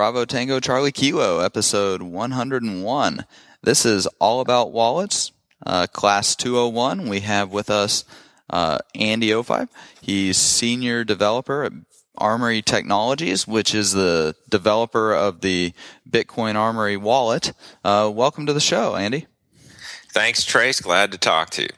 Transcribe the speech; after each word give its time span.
Bravo 0.00 0.24
Tango 0.24 0.60
Charlie 0.60 0.92
Kilo, 0.92 1.40
episode 1.40 2.00
101. 2.00 3.26
This 3.62 3.84
is 3.84 4.06
all 4.18 4.40
about 4.40 4.72
wallets, 4.72 5.30
uh, 5.66 5.88
class 5.88 6.34
201. 6.36 7.06
We 7.06 7.20
have 7.20 7.52
with 7.52 7.68
us 7.68 8.06
uh, 8.48 8.78
Andy 8.94 9.34
Offive. 9.34 9.68
He's 10.00 10.38
senior 10.38 11.04
developer 11.04 11.64
at 11.64 11.72
Armory 12.16 12.62
Technologies, 12.62 13.46
which 13.46 13.74
is 13.74 13.92
the 13.92 14.34
developer 14.48 15.12
of 15.12 15.42
the 15.42 15.74
Bitcoin 16.08 16.54
Armory 16.54 16.96
wallet. 16.96 17.52
Uh, 17.84 18.10
welcome 18.10 18.46
to 18.46 18.54
the 18.54 18.58
show, 18.58 18.96
Andy. 18.96 19.26
Thanks, 20.14 20.46
Trace. 20.46 20.80
Glad 20.80 21.12
to 21.12 21.18
talk 21.18 21.50
to 21.50 21.64
you. 21.64 21.68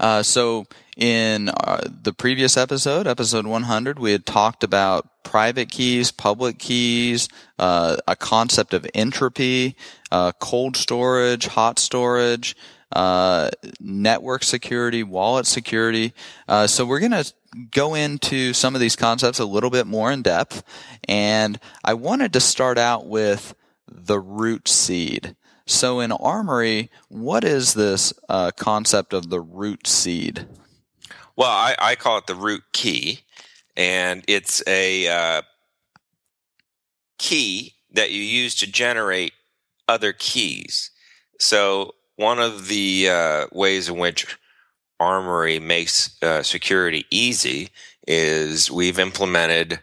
Uh, 0.00 0.22
so, 0.22 0.64
in 0.96 1.48
uh, 1.48 1.88
the 2.02 2.12
previous 2.12 2.56
episode, 2.56 3.06
episode 3.06 3.46
100, 3.46 3.98
we 3.98 4.12
had 4.12 4.26
talked 4.26 4.62
about 4.62 5.08
private 5.22 5.70
keys, 5.70 6.10
public 6.10 6.58
keys, 6.58 7.28
uh, 7.58 7.96
a 8.06 8.14
concept 8.14 8.74
of 8.74 8.86
entropy, 8.94 9.76
uh, 10.10 10.32
cold 10.32 10.76
storage, 10.76 11.46
hot 11.46 11.78
storage, 11.78 12.54
uh, 12.92 13.48
network 13.80 14.44
security, 14.44 15.02
wallet 15.02 15.46
security. 15.46 16.12
Uh, 16.46 16.66
so 16.66 16.84
we're 16.84 17.00
going 17.00 17.12
to 17.12 17.32
go 17.70 17.94
into 17.94 18.52
some 18.52 18.74
of 18.74 18.80
these 18.80 18.96
concepts 18.96 19.38
a 19.38 19.46
little 19.46 19.70
bit 19.70 19.86
more 19.86 20.12
in 20.12 20.22
depth. 20.22 20.62
And 21.08 21.58
I 21.84 21.94
wanted 21.94 22.32
to 22.34 22.40
start 22.40 22.76
out 22.76 23.06
with 23.06 23.54
the 23.90 24.20
root 24.20 24.68
seed. 24.68 25.36
So 25.64 26.00
in 26.00 26.12
Armory, 26.12 26.90
what 27.08 27.44
is 27.44 27.74
this 27.74 28.12
uh, 28.28 28.50
concept 28.56 29.14
of 29.14 29.30
the 29.30 29.40
root 29.40 29.86
seed? 29.86 30.46
Well, 31.36 31.50
I, 31.50 31.74
I, 31.78 31.94
call 31.96 32.18
it 32.18 32.26
the 32.26 32.34
root 32.34 32.62
key, 32.72 33.20
and 33.76 34.22
it's 34.28 34.62
a 34.66 35.08
uh, 35.08 35.42
key 37.18 37.74
that 37.92 38.10
you 38.10 38.20
use 38.20 38.54
to 38.56 38.70
generate 38.70 39.32
other 39.88 40.12
keys. 40.12 40.90
So 41.38 41.94
one 42.16 42.38
of 42.38 42.68
the 42.68 43.08
uh, 43.08 43.46
ways 43.52 43.88
in 43.88 43.96
which 43.96 44.38
Armory 45.00 45.58
makes 45.58 46.22
uh, 46.22 46.42
security 46.42 47.06
easy 47.10 47.70
is 48.06 48.70
we've 48.70 48.98
implemented 48.98 49.80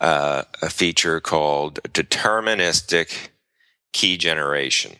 uh, 0.00 0.42
a 0.62 0.70
feature 0.70 1.20
called 1.20 1.80
deterministic 1.92 3.28
key 3.92 4.16
generation. 4.16 4.96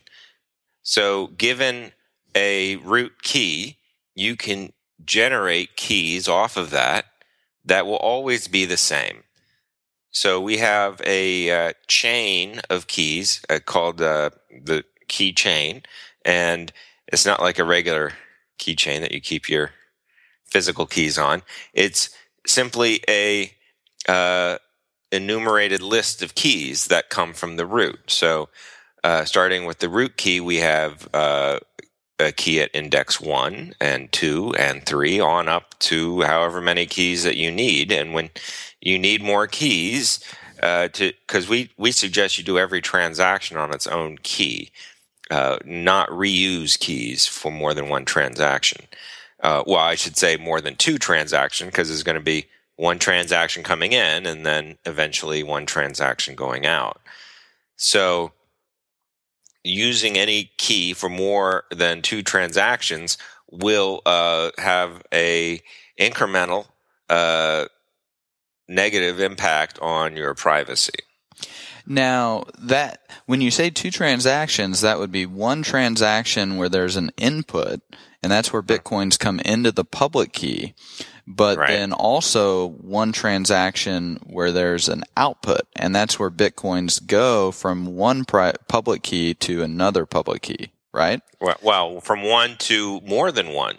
So, 0.83 1.28
given 1.28 1.92
a 2.34 2.77
root 2.77 3.22
key, 3.22 3.77
you 4.14 4.36
can 4.36 4.73
generate 5.05 5.77
keys 5.77 6.29
off 6.29 6.57
of 6.57 6.70
that 6.70 7.07
that 7.64 7.86
will 7.86 7.97
always 7.97 8.48
be 8.48 8.64
the 8.64 8.77
same. 8.77 9.25
So, 10.11 10.41
we 10.41 10.59
have 10.59 11.01
a 11.05 11.51
uh, 11.51 11.73
chain 11.86 12.61
of 12.70 12.86
keys 12.86 13.42
uh, 13.51 13.59
called 13.64 14.01
uh, 14.01 14.31
the 14.51 14.85
key 15.07 15.33
chain, 15.33 15.83
and 16.25 16.73
it's 17.07 17.27
not 17.27 17.41
like 17.41 17.59
a 17.59 17.64
regular 17.64 18.14
keychain 18.59 19.01
that 19.01 19.13
you 19.13 19.20
keep 19.20 19.48
your 19.48 19.70
physical 20.45 20.86
keys 20.86 21.19
on. 21.19 21.42
It's 21.73 22.11
simply 22.47 23.01
a 23.09 23.53
uh, 24.09 24.59
enumerated 25.13 25.83
list 25.83 26.23
of 26.23 26.35
keys 26.35 26.86
that 26.86 27.11
come 27.11 27.33
from 27.33 27.57
the 27.57 27.67
root. 27.67 28.01
So 28.09 28.48
uh, 29.05 29.25
starting 29.25 29.65
with 29.65 29.79
the 29.79 29.89
root 29.89 30.17
key, 30.17 30.41
we 30.41 30.57
have 30.57 31.09
uh, 31.15 31.61
a 32.18 32.33
key 32.33 32.61
at 32.61 32.74
index 32.74 33.20
one 33.20 33.74
and 33.80 34.11
two 34.12 34.55
and 34.58 34.84
three 34.84 35.20
on 35.20 35.48
up 35.48 35.79
to 35.79 36.23
however 36.23 36.61
many 36.61 36.86
keys 36.86 37.24
that 37.24 37.36
you 37.36 37.51
need. 37.51 37.92
And 37.92 38.12
when 38.12 38.30
you 38.80 38.98
need 38.98 39.23
more 39.23 39.46
keys, 39.46 40.20
uh, 40.62 40.89
to 40.89 41.12
because 41.27 41.48
we 41.48 41.70
we 41.77 41.92
suggest 41.92 42.39
you 42.39 42.45
do 42.45 42.58
every 42.58 42.80
transaction 42.80 43.56
on 43.56 43.73
its 43.73 43.86
own 43.86 44.18
key, 44.23 44.70
uh, 45.30 45.58
not 45.64 46.08
reuse 46.11 46.79
keys 46.79 47.27
for 47.27 47.52
more 47.52 47.74
than 47.74 47.89
one 47.89 48.05
transaction. 48.05 48.86
Uh, 49.40 49.62
well, 49.67 49.79
I 49.79 49.95
should 49.95 50.17
say 50.17 50.36
more 50.36 50.61
than 50.61 50.74
two 50.74 50.98
transactions 50.98 51.70
because 51.70 51.89
there's 51.89 52.02
going 52.02 52.18
to 52.18 52.20
be 52.20 52.46
one 52.77 52.98
transaction 52.98 53.62
coming 53.62 53.92
in 53.92 54.27
and 54.27 54.45
then 54.45 54.79
eventually 54.85 55.42
one 55.42 55.67
transaction 55.67 56.35
going 56.35 56.67
out. 56.67 57.00
So 57.77 58.33
using 59.68 60.17
any 60.17 60.51
key 60.56 60.92
for 60.95 61.08
more 61.08 61.64
than 61.70 62.02
two 62.02 62.23
transactions 62.23 63.18
will 63.51 64.02
uh, 64.06 64.51
have 64.58 65.02
a 65.12 65.61
incremental 65.98 66.67
uh, 67.08 67.67
negative 68.68 69.20
impact 69.20 69.79
on 69.80 70.17
your 70.17 70.34
privacy. 70.34 70.92
Now 71.86 72.45
that 72.58 73.11
when 73.27 73.40
you 73.40 73.51
say 73.51 73.70
two 73.70 73.90
transactions, 73.90 74.83
that 74.83 74.98
would 74.98 75.11
be 75.11 75.24
one 75.24 75.62
transaction 75.62 76.56
where 76.56 76.68
there's 76.68 76.96
an 76.96 77.11
input, 77.17 77.80
and 78.23 78.30
that's 78.30 78.52
where 78.52 78.62
bitcoins 78.62 79.18
come 79.18 79.40
into 79.40 79.73
the 79.73 79.85
public 79.85 80.33
key, 80.33 80.74
but 81.30 81.58
right. 81.58 81.68
then 81.68 81.92
also 81.92 82.68
one 82.68 83.12
transaction 83.12 84.18
where 84.24 84.50
there's 84.50 84.89
an 84.89 85.05
output, 85.14 85.61
and 85.77 85.94
that's 85.94 86.18
where 86.18 86.30
bitcoins 86.30 87.06
go 87.06 87.52
from 87.52 87.96
one 87.96 88.24
pri- 88.24 88.55
public 88.66 89.02
key 89.02 89.34
to 89.34 89.62
another 89.62 90.06
public 90.06 90.40
key, 90.40 90.70
right? 90.90 91.20
Well, 91.62 92.00
from 92.00 92.22
one 92.22 92.56
to 92.61 93.02
more 93.02 93.30
than 93.30 93.52
one. 93.52 93.77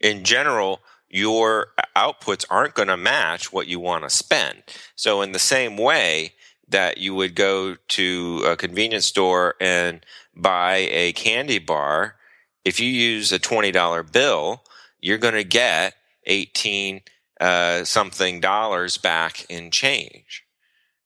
In 0.00 0.24
general, 0.24 0.80
your 1.08 1.68
outputs 1.94 2.44
aren't 2.50 2.74
going 2.74 2.88
to 2.88 2.96
match 2.96 3.52
what 3.52 3.68
you 3.68 3.78
want 3.78 4.02
to 4.02 4.10
spend. 4.10 4.64
So, 4.96 5.22
in 5.22 5.30
the 5.30 5.38
same 5.38 5.76
way 5.76 6.32
that 6.68 6.98
you 6.98 7.14
would 7.14 7.36
go 7.36 7.76
to 7.88 8.42
a 8.44 8.56
convenience 8.56 9.06
store 9.06 9.54
and 9.60 10.04
buy 10.34 10.88
a 10.90 11.12
candy 11.12 11.60
bar, 11.60 12.16
if 12.64 12.80
you 12.80 12.88
use 12.88 13.30
a 13.30 13.38
$20 13.38 14.10
bill, 14.10 14.64
you're 15.00 15.18
going 15.18 15.34
to 15.34 15.44
get 15.44 15.94
18 16.26 17.02
uh, 17.40 17.84
something 17.84 18.40
dollars 18.40 18.98
back 18.98 19.46
in 19.48 19.70
change. 19.70 20.44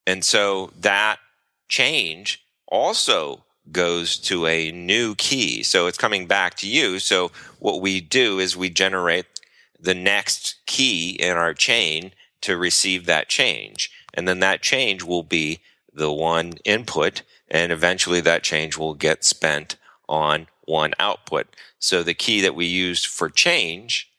And 0.07 0.25
so 0.25 0.73
that 0.81 1.19
change 1.69 2.45
also 2.67 3.45
goes 3.71 4.19
to 4.19 4.47
a 4.47 4.71
new 4.71 5.15
key. 5.15 5.63
So 5.63 5.87
it's 5.87 5.99
coming 5.99 6.27
back 6.27 6.55
to 6.57 6.69
you. 6.69 6.99
So 6.99 7.31
what 7.59 7.81
we 7.81 8.01
do 8.01 8.39
is 8.39 8.57
we 8.57 8.69
generate 8.69 9.27
the 9.81 9.95
next 9.95 10.57
key 10.67 11.11
in 11.11 11.37
our 11.37 11.55
chain 11.55 12.13
to 12.43 12.57
receive 12.57 13.07
that 13.07 13.29
change. 13.29 13.91
And 14.13 14.29
then 14.29 14.41
that 14.41 14.63
change 14.63 15.03
will 15.03 15.23
be 15.23 15.61
the 15.93 16.13
one 16.13 16.55
input 16.65 17.23
and 17.49 17.71
eventually 17.71 18.21
that 18.21 18.43
change 18.43 18.77
will 18.77 18.95
get 18.95 19.25
spent 19.25 19.77
on 20.09 20.49
one 20.65 20.93
output. 20.99 21.47
So 21.79 22.03
the 22.03 22.15
key 22.15 22.41
that 22.41 22.55
we 22.55 22.67
used 22.67 23.07
for 23.07 23.29
change 23.29 24.11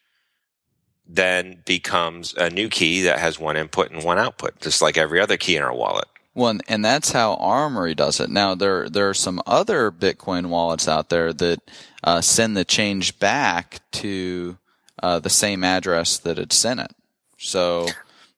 then 1.07 1.62
becomes 1.66 2.34
a 2.34 2.50
new 2.50 2.69
key 2.69 3.02
that 3.04 3.19
has 3.19 3.40
one 3.40 3.57
input 3.57 3.92
and 3.92 4.04
one 4.04 4.18
output, 4.19 4.60
just 4.60 4.81
like 4.81 4.98
every 4.98 5.19
other 5.19 5.38
key 5.38 5.56
in 5.56 5.63
our 5.63 5.75
wallet. 5.75 6.07
Well, 6.34 6.57
and 6.68 6.84
that's 6.84 7.12
how 7.12 7.36
Armory 7.36 7.96
does 7.96 8.19
it. 8.19 8.30
Now, 8.30 8.56
there 8.56 8.90
there 8.90 9.07
are 9.10 9.13
some 9.13 9.42
other 9.46 9.90
Bitcoin 9.90 10.48
wallets 10.48 10.88
out 10.88 11.10
there 11.10 11.31
that 11.31 11.60
uh, 12.04 12.22
send 12.22 12.57
the 12.57 12.66
change 12.66 13.19
back 13.19 13.80
to 13.94 14.57
uh, 15.02 15.19
the 15.19 15.30
same 15.30 15.63
address 15.63 16.18
that 16.18 16.38
it 16.38 16.52
sent 16.52 16.81
it. 16.81 16.92
So, 17.38 17.88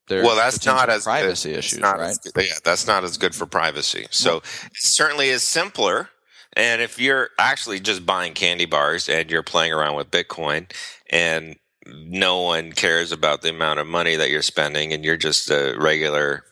well, 0.09 0.35
that's 0.35 0.63
not 0.65 0.89
as 0.89 1.05
privacy 1.05 1.49
good. 1.49 1.57
issues, 1.59 1.81
right? 1.81 1.99
As, 2.01 2.19
yeah, 2.35 2.53
that's 2.63 2.85
not 2.85 3.03
as 3.03 3.17
good 3.17 3.33
for 3.33 3.47
privacy. 3.47 4.05
So, 4.11 4.29
well, 4.29 4.37
it 4.65 4.75
certainly 4.75 5.29
is 5.29 5.43
simpler. 5.43 6.09
And 6.53 6.81
if 6.81 6.99
you're 6.99 7.29
actually 7.37 7.79
just 7.79 8.05
buying 8.05 8.33
candy 8.33 8.65
bars 8.65 9.09
and 9.09 9.29
you're 9.29 9.43
playing 9.43 9.73
around 9.73 9.95
with 9.95 10.09
Bitcoin 10.09 10.71
and 11.09 11.55
no 11.93 12.41
one 12.41 12.71
cares 12.71 13.11
about 13.11 13.41
the 13.41 13.49
amount 13.49 13.79
of 13.79 13.87
money 13.87 14.15
that 14.15 14.29
you're 14.29 14.41
spending 14.41 14.93
and 14.93 15.03
you're 15.03 15.17
just 15.17 15.49
a 15.49 15.75
regular 15.77 16.43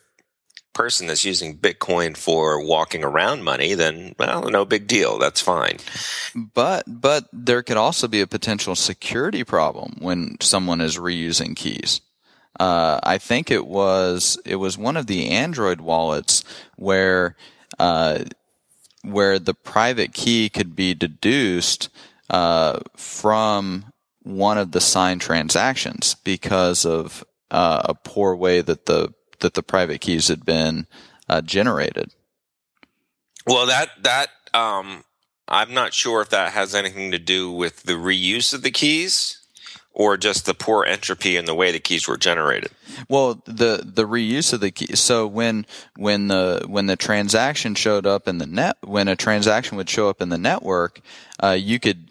person 0.76 1.06
that's 1.06 1.24
using 1.24 1.56
Bitcoin 1.56 2.16
for 2.16 2.62
walking 2.62 3.02
around 3.02 3.42
money, 3.42 3.72
then 3.74 4.14
well, 4.18 4.42
no 4.50 4.64
big 4.64 4.86
deal. 4.86 5.18
That's 5.18 5.40
fine. 5.40 5.78
But 6.34 6.84
but 6.86 7.24
there 7.32 7.62
could 7.62 7.78
also 7.78 8.06
be 8.06 8.20
a 8.20 8.26
potential 8.26 8.76
security 8.76 9.42
problem 9.42 9.96
when 9.98 10.36
someone 10.40 10.80
is 10.80 10.98
reusing 10.98 11.56
keys. 11.56 12.02
Uh, 12.60 13.00
I 13.02 13.18
think 13.18 13.50
it 13.50 13.66
was 13.66 14.38
it 14.44 14.56
was 14.56 14.78
one 14.78 14.96
of 14.96 15.06
the 15.06 15.30
Android 15.30 15.80
wallets 15.80 16.44
where 16.76 17.36
uh, 17.78 18.24
where 19.02 19.38
the 19.38 19.54
private 19.54 20.12
key 20.12 20.48
could 20.48 20.76
be 20.76 20.94
deduced 20.94 21.88
uh, 22.28 22.80
from 22.96 23.92
one 24.26 24.58
of 24.58 24.72
the 24.72 24.80
signed 24.80 25.20
transactions 25.20 26.16
because 26.24 26.84
of 26.84 27.24
uh, 27.50 27.82
a 27.84 27.94
poor 27.94 28.34
way 28.34 28.60
that 28.60 28.86
the 28.86 29.14
that 29.40 29.54
the 29.54 29.62
private 29.62 30.00
keys 30.00 30.28
had 30.28 30.44
been 30.44 30.86
uh, 31.28 31.40
generated. 31.40 32.12
Well, 33.46 33.66
that 33.66 33.90
that 34.02 34.30
um, 34.52 35.04
I'm 35.46 35.72
not 35.72 35.94
sure 35.94 36.20
if 36.20 36.30
that 36.30 36.52
has 36.52 36.74
anything 36.74 37.12
to 37.12 37.18
do 37.18 37.52
with 37.52 37.84
the 37.84 37.92
reuse 37.92 38.52
of 38.52 38.62
the 38.62 38.72
keys 38.72 39.38
or 39.92 40.16
just 40.16 40.44
the 40.44 40.54
poor 40.54 40.84
entropy 40.84 41.36
in 41.36 41.44
the 41.44 41.54
way 41.54 41.70
the 41.70 41.78
keys 41.78 42.08
were 42.08 42.16
generated. 42.16 42.72
Well, 43.08 43.40
the 43.44 43.80
the 43.84 44.08
reuse 44.08 44.52
of 44.52 44.60
the 44.60 44.72
key. 44.72 44.96
So 44.96 45.28
when 45.28 45.66
when 45.96 46.26
the 46.26 46.64
when 46.66 46.86
the 46.86 46.96
transaction 46.96 47.76
showed 47.76 48.06
up 48.06 48.26
in 48.26 48.38
the 48.38 48.46
net, 48.46 48.76
when 48.82 49.06
a 49.06 49.14
transaction 49.14 49.76
would 49.76 49.88
show 49.88 50.08
up 50.08 50.20
in 50.20 50.30
the 50.30 50.38
network, 50.38 51.00
uh, 51.40 51.56
you 51.58 51.78
could 51.78 52.10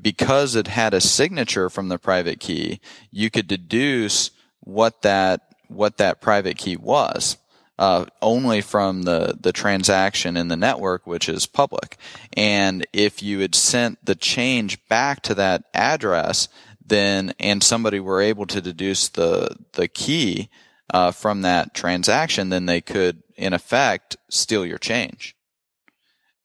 because 0.00 0.54
it 0.54 0.68
had 0.68 0.94
a 0.94 1.00
signature 1.00 1.68
from 1.68 1.88
the 1.88 1.98
private 1.98 2.40
key, 2.40 2.80
you 3.10 3.30
could 3.30 3.46
deduce 3.46 4.30
what 4.60 5.02
that 5.02 5.40
what 5.68 5.98
that 5.98 6.20
private 6.20 6.56
key 6.56 6.76
was. 6.76 7.36
Uh, 7.78 8.06
only 8.20 8.60
from 8.60 9.02
the, 9.02 9.38
the 9.40 9.52
transaction 9.52 10.36
in 10.36 10.48
the 10.48 10.56
network, 10.56 11.06
which 11.06 11.28
is 11.28 11.46
public. 11.46 11.96
And 12.36 12.84
if 12.92 13.22
you 13.22 13.38
had 13.38 13.54
sent 13.54 14.04
the 14.04 14.16
change 14.16 14.84
back 14.88 15.22
to 15.22 15.34
that 15.36 15.62
address, 15.72 16.48
then 16.84 17.34
and 17.38 17.62
somebody 17.62 18.00
were 18.00 18.20
able 18.20 18.46
to 18.46 18.60
deduce 18.60 19.08
the 19.08 19.56
the 19.74 19.86
key 19.86 20.48
uh, 20.90 21.12
from 21.12 21.42
that 21.42 21.74
transaction, 21.74 22.48
then 22.48 22.66
they 22.66 22.80
could, 22.80 23.22
in 23.36 23.52
effect, 23.52 24.16
steal 24.28 24.64
your 24.64 24.78
change. 24.78 25.36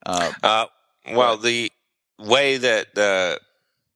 Uh, 0.04 0.32
uh, 0.42 0.66
well, 1.12 1.36
the 1.36 1.72
way 2.18 2.56
that 2.56 2.94
the 2.94 3.40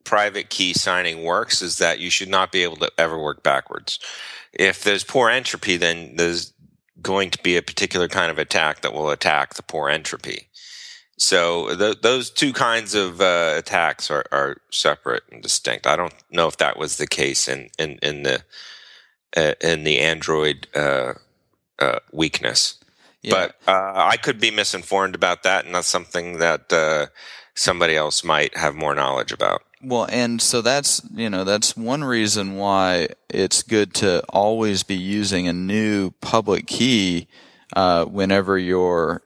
private 0.05 0.49
key 0.49 0.73
signing 0.73 1.23
works 1.23 1.61
is 1.61 1.79
that 1.79 1.99
you 1.99 2.11
should 2.11 2.29
not 2.29 2.51
be 2.51 2.63
able 2.63 2.77
to 2.77 2.91
ever 2.99 3.21
work 3.21 3.43
backwards. 3.43 3.99
If 4.53 4.83
there's 4.83 5.05
poor 5.05 5.29
entropy, 5.29 5.77
then 5.77 6.17
there's 6.17 6.53
going 7.03 7.31
to 7.31 7.43
be 7.43 7.57
a 7.57 7.63
particular 7.63 8.09
kind 8.09 8.31
of 8.31 8.39
attack 8.39 8.81
that 8.81 8.93
will 8.93 9.11
attack 9.11 9.55
the 9.55 9.63
poor 9.63 9.89
entropy. 9.89 10.49
So 11.19 11.75
th- 11.77 12.01
those 12.01 12.31
two 12.31 12.53
kinds 12.53 12.95
of 12.95 13.21
uh, 13.21 13.55
attacks 13.57 14.11
are, 14.11 14.25
are 14.31 14.57
separate 14.71 15.25
and 15.31 15.43
distinct. 15.43 15.87
I 15.87 15.97
don't 15.97 16.15
know 16.31 16.47
if 16.47 16.57
that 16.59 16.79
was 16.79 16.97
the 16.97 17.07
case 17.07 17.49
in 17.49 17.69
in, 17.79 17.99
in 18.03 18.23
the 18.23 18.43
uh, 19.37 19.55
in 19.61 19.85
the 19.85 19.99
Android 19.99 20.69
uh, 20.75 21.15
uh 21.81 21.99
weakness, 22.13 22.79
yeah. 23.23 23.33
but 23.35 23.57
uh, 23.69 23.93
I 23.97 24.17
could 24.17 24.41
be 24.41 24.53
misinformed 24.53 25.17
about 25.17 25.43
that, 25.43 25.67
and 25.67 25.75
that's 25.75 25.89
something 25.89 26.39
that 26.39 26.73
uh, 26.73 27.07
somebody 27.59 27.97
else 27.97 28.25
might 28.25 28.57
have 28.57 28.75
more 28.75 28.95
knowledge 28.95 29.33
about. 29.33 29.63
Well, 29.83 30.07
and 30.11 30.43
so 30.43 30.61
that's 30.61 31.03
you 31.15 31.31
know 31.31 31.45
that's 31.45 31.77
one 31.77 32.03
reason 32.03 32.57
why 32.57 33.09
it's 33.29 33.63
good 33.63 33.95
to 33.95 34.25
always 34.29 34.83
be 34.83 34.97
using 34.97 35.47
a 35.47 35.53
new 35.53 36.11
public 36.21 36.67
key 36.67 37.29
whenever 37.75 38.59
you're 38.59 39.23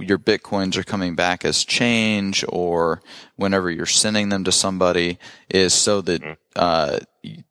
your 0.00 0.18
bitcoins 0.18 0.76
are 0.76 0.82
coming 0.82 1.14
back 1.14 1.44
as 1.44 1.64
change 1.64 2.44
or 2.48 3.02
whenever 3.36 3.70
you're 3.70 3.86
sending 3.86 4.28
them 4.28 4.44
to 4.44 4.52
somebody 4.52 5.18
is 5.48 5.72
so 5.74 6.00
that 6.00 6.22
mm-hmm. 6.22 6.32
uh, 6.56 6.98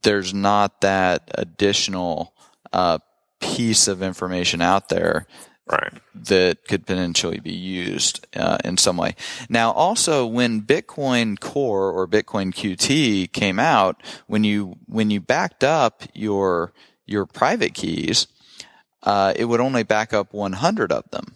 there's 0.04 0.34
not 0.34 0.82
that 0.82 1.30
additional 1.36 2.34
uh, 2.74 3.00
piece 3.40 3.88
of 3.88 4.02
information 4.02 4.62
out 4.62 4.90
there 4.90 5.28
right. 5.68 5.94
that 6.14 6.68
could 6.68 6.86
potentially 6.86 7.40
be 7.40 7.54
used 7.54 8.26
uh, 8.36 8.58
in 8.64 8.78
some 8.78 8.98
way. 8.98 9.16
Now, 9.50 9.72
also 9.72 10.26
when 10.26 10.62
Bitcoin 10.62 11.40
Core 11.40 11.92
or 11.92 12.08
Bitcoin 12.08 12.54
QT 12.54 13.32
came 13.32 13.60
out, 13.60 14.02
when 14.28 14.44
you 14.44 14.78
when 14.88 15.10
you 15.10 15.20
backed 15.20 15.64
up 15.64 16.04
your 16.14 16.74
your 17.06 17.26
private 17.26 17.74
keys, 17.74 18.28
uh, 19.04 19.34
it 19.36 19.46
would 19.46 19.62
only 19.62 19.84
back 19.84 20.14
up 20.14 20.34
100 20.34 20.92
of 20.92 21.10
them. 21.12 21.36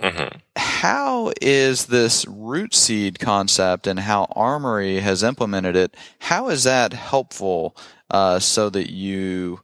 Mm-hmm. 0.00 0.38
How 0.56 1.32
is 1.40 1.86
this 1.86 2.26
root 2.26 2.74
seed 2.74 3.20
concept 3.20 3.86
and 3.86 4.00
how 4.00 4.24
Armory 4.34 5.00
has 5.00 5.22
implemented 5.22 5.76
it? 5.76 5.96
How 6.18 6.48
is 6.48 6.64
that 6.64 6.92
helpful 6.92 7.76
uh, 8.10 8.40
so 8.40 8.68
that 8.70 8.90
you 8.90 9.60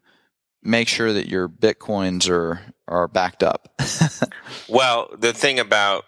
make 0.62 0.88
sure 0.88 1.12
that 1.12 1.28
your 1.28 1.49
bitcoins 1.49 2.28
are 2.28 2.60
are 2.87 3.08
backed 3.08 3.43
up? 3.43 3.81
well, 4.69 5.10
the 5.19 5.32
thing 5.32 5.58
about 5.58 6.05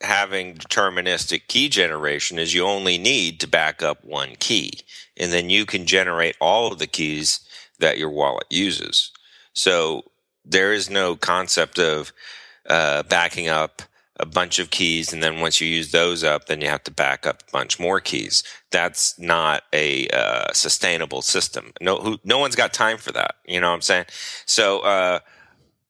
having 0.00 0.54
deterministic 0.54 1.46
key 1.48 1.68
generation 1.68 2.38
is 2.38 2.52
you 2.52 2.64
only 2.64 2.98
need 2.98 3.40
to 3.40 3.48
back 3.48 3.82
up 3.82 4.04
one 4.04 4.34
key, 4.38 4.80
and 5.16 5.32
then 5.32 5.50
you 5.50 5.64
can 5.64 5.86
generate 5.86 6.36
all 6.40 6.72
of 6.72 6.78
the 6.78 6.86
keys 6.86 7.40
that 7.78 7.98
your 7.98 8.10
wallet 8.10 8.46
uses. 8.50 9.10
So 9.52 10.04
there 10.44 10.72
is 10.72 10.90
no 10.90 11.16
concept 11.16 11.78
of 11.78 12.12
uh, 12.68 13.02
backing 13.04 13.48
up 13.48 13.82
a 14.20 14.26
bunch 14.26 14.58
of 14.58 14.70
keys, 14.70 15.12
and 15.12 15.22
then 15.22 15.40
once 15.40 15.60
you 15.60 15.66
use 15.66 15.90
those 15.90 16.22
up, 16.22 16.46
then 16.46 16.60
you 16.60 16.68
have 16.68 16.84
to 16.84 16.90
back 16.90 17.26
up 17.26 17.42
a 17.48 17.50
bunch 17.50 17.80
more 17.80 18.00
keys. 18.00 18.44
That's 18.70 19.18
not 19.18 19.64
a 19.72 20.06
uh, 20.08 20.52
sustainable 20.52 21.22
system. 21.22 21.72
No, 21.80 21.96
who, 21.96 22.18
no 22.22 22.38
one's 22.38 22.54
got 22.54 22.72
time 22.72 22.98
for 22.98 23.10
that. 23.12 23.36
You 23.44 23.60
know 23.60 23.68
what 23.68 23.74
I'm 23.74 23.82
saying? 23.82 24.06
So 24.46 24.80
uh, 24.80 25.18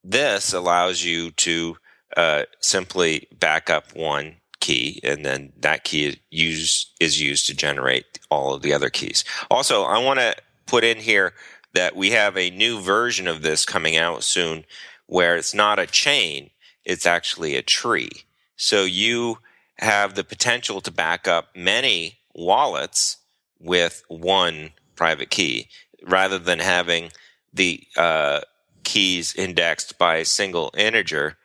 this 0.03 0.55
allows 0.55 1.05
you 1.05 1.33
to 1.33 1.77
uh, 2.17 2.43
simply 2.61 3.29
back 3.39 3.69
up 3.69 3.95
one 3.95 4.37
key, 4.61 5.01
and 5.05 5.25
then 5.25 5.53
that 5.61 5.85
key 5.85 6.07
is 6.07 6.17
used, 6.31 6.93
is 7.01 7.21
used 7.21 7.47
to 7.49 7.55
generate 7.55 8.21
all 8.31 8.55
of 8.55 8.63
the 8.63 8.73
other 8.73 8.89
keys. 8.89 9.25
Also, 9.51 9.83
I 9.83 9.99
want 10.03 10.21
to 10.21 10.35
put 10.65 10.83
in 10.83 10.97
here 10.97 11.35
that 11.75 11.95
we 11.95 12.13
have 12.13 12.39
a 12.39 12.51
new 12.51 12.81
version 12.81 13.29
of 13.29 13.43
this 13.43 13.67
coming 13.67 13.99
out 13.99 14.23
soon, 14.23 14.65
where 15.07 15.37
it's 15.37 15.53
not 15.53 15.79
a 15.79 15.87
chain 15.87 16.49
it's 16.85 17.07
actually 17.07 17.57
a 17.57 17.63
tree. 17.63 18.11
So 18.57 18.85
you 18.85 19.39
have 19.79 20.15
the 20.15 20.25
potential 20.25 20.81
to 20.81 20.91
back 20.91 21.27
up 21.27 21.49
many 21.57 22.19
wallets 22.35 23.19
with 23.59 24.03
one 24.09 24.71
private 24.97 25.31
key 25.31 25.69
rather 26.07 26.39
than 26.39 26.59
having 26.59 27.11
the 27.53 27.83
uh, 27.97 28.41
keys 28.85 29.35
indexed 29.35 29.99
by 29.99 30.17
a 30.17 30.25
single 30.25 30.71
integer 30.77 31.37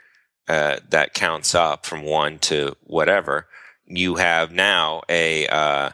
uh, 0.48 0.77
that 0.89 1.13
counts 1.13 1.55
up 1.55 1.86
from 1.86 2.03
one 2.03 2.39
to 2.39 2.75
whatever. 2.84 3.48
You 3.86 4.15
have 4.15 4.51
now 4.51 5.01
a 5.10 5.48
uh, 5.48 5.91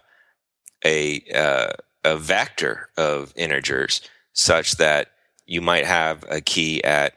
a 0.84 1.24
uh, 1.34 1.74
a 2.04 2.18
vector 2.18 2.90
of 2.98 3.34
integers 3.36 4.02
such 4.34 4.78
that 4.78 5.12
you 5.46 5.62
might 5.62 5.86
have 5.86 6.24
a 6.30 6.42
key 6.42 6.84
at 6.84 7.14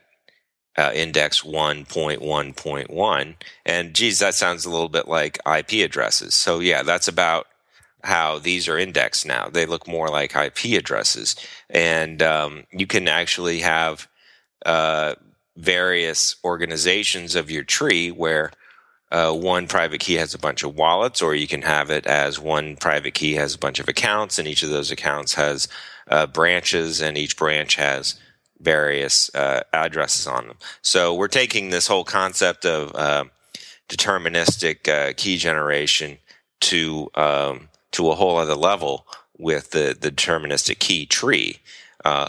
uh, 0.79 0.91
index 0.93 1.41
1.1.1. 1.41 3.35
And 3.65 3.93
geez, 3.93 4.19
that 4.19 4.33
sounds 4.33 4.65
a 4.65 4.69
little 4.69 4.87
bit 4.87 5.09
like 5.09 5.37
IP 5.45 5.83
addresses. 5.83 6.35
So 6.35 6.59
yeah, 6.59 6.83
that's 6.83 7.09
about 7.09 7.47
how 8.05 8.39
these 8.39 8.69
are 8.69 8.77
indexed 8.77 9.25
now. 9.25 9.49
They 9.49 9.65
look 9.65 9.89
more 9.89 10.07
like 10.07 10.37
IP 10.37 10.77
addresses. 10.77 11.35
And 11.69 12.21
um, 12.21 12.63
you 12.71 12.87
can 12.87 13.09
actually 13.09 13.59
have 13.59 14.07
uh, 14.65 15.15
various 15.57 16.37
organizations 16.45 17.35
of 17.35 17.51
your 17.51 17.65
tree 17.65 18.09
where 18.09 18.51
uh, 19.11 19.33
one 19.33 19.67
private 19.67 19.99
key 19.99 20.13
has 20.13 20.33
a 20.33 20.39
bunch 20.39 20.63
of 20.63 20.75
wallets, 20.75 21.21
or 21.21 21.35
you 21.35 21.47
can 21.47 21.63
have 21.63 21.89
it 21.89 22.05
as 22.05 22.39
one 22.39 22.77
private 22.77 23.15
key 23.15 23.33
has 23.33 23.55
a 23.55 23.59
bunch 23.59 23.79
of 23.79 23.89
accounts, 23.89 24.39
and 24.39 24.47
each 24.47 24.63
of 24.63 24.69
those 24.69 24.91
accounts 24.91 25.33
has 25.33 25.67
uh, 26.07 26.27
branches, 26.27 27.01
and 27.01 27.17
each 27.17 27.35
branch 27.35 27.75
has 27.75 28.15
various 28.59 29.33
uh, 29.35 29.61
addresses 29.73 30.27
on 30.27 30.47
them. 30.47 30.57
So 30.81 31.13
we're 31.13 31.27
taking 31.27 31.69
this 31.69 31.87
whole 31.87 32.03
concept 32.03 32.65
of 32.65 32.93
uh, 32.95 33.25
deterministic 33.87 35.15
key 35.17 35.37
generation 35.37 36.17
to 36.61 37.09
um, 37.15 37.69
to 37.91 38.11
a 38.11 38.15
whole 38.15 38.37
other 38.37 38.55
level 38.55 39.05
with 39.37 39.71
the, 39.71 39.95
the 39.99 40.11
deterministic 40.11 40.79
key 40.79 41.05
tree. 41.05 41.57
Uh, 42.05 42.27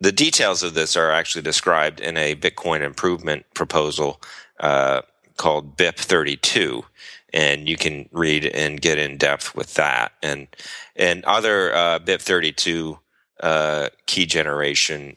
the 0.00 0.12
details 0.12 0.62
of 0.62 0.74
this 0.74 0.96
are 0.96 1.10
actually 1.10 1.42
described 1.42 2.00
in 2.00 2.16
a 2.16 2.34
Bitcoin 2.34 2.80
improvement 2.80 3.44
proposal 3.54 4.20
uh, 4.60 5.02
called 5.36 5.76
BIP 5.76 5.96
32 5.96 6.84
and 7.32 7.68
you 7.68 7.76
can 7.76 8.08
read 8.12 8.44
and 8.46 8.80
get 8.80 8.98
in 8.98 9.16
depth 9.16 9.54
with 9.54 9.74
that 9.74 10.12
and 10.22 10.48
and 10.96 11.24
other 11.24 11.74
uh, 11.74 11.98
BIP 11.98 12.20
32 12.20 12.98
uh, 13.40 13.88
key 14.06 14.26
generation 14.26 15.16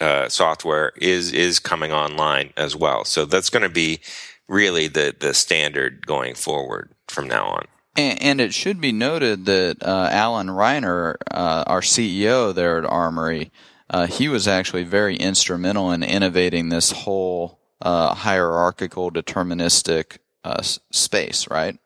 uh, 0.00 0.28
software 0.28 0.92
is 0.96 1.32
is 1.32 1.58
coming 1.58 1.92
online 1.92 2.52
as 2.56 2.74
well. 2.74 3.04
So 3.04 3.24
that's 3.24 3.50
going 3.50 3.62
to 3.62 3.68
be 3.68 4.00
really 4.48 4.88
the 4.88 5.14
the 5.18 5.34
standard 5.34 6.06
going 6.06 6.34
forward 6.34 6.92
from 7.08 7.28
now 7.28 7.46
on. 7.48 7.66
And, 7.96 8.22
and 8.22 8.40
it 8.40 8.54
should 8.54 8.80
be 8.80 8.92
noted 8.92 9.46
that 9.46 9.78
uh, 9.82 10.08
Alan 10.10 10.48
Reiner, 10.48 11.16
uh, 11.30 11.64
our 11.66 11.80
CEO 11.80 12.54
there 12.54 12.78
at 12.78 12.84
Armory, 12.84 13.50
uh, 13.88 14.06
he 14.06 14.28
was 14.28 14.46
actually 14.46 14.84
very 14.84 15.16
instrumental 15.16 15.90
in 15.90 16.02
innovating 16.02 16.68
this 16.68 16.92
whole 16.92 17.58
uh, 17.82 18.14
hierarchical 18.14 19.10
deterministic 19.10 20.18
uh, 20.44 20.62
space, 20.62 21.50
right? 21.50 21.78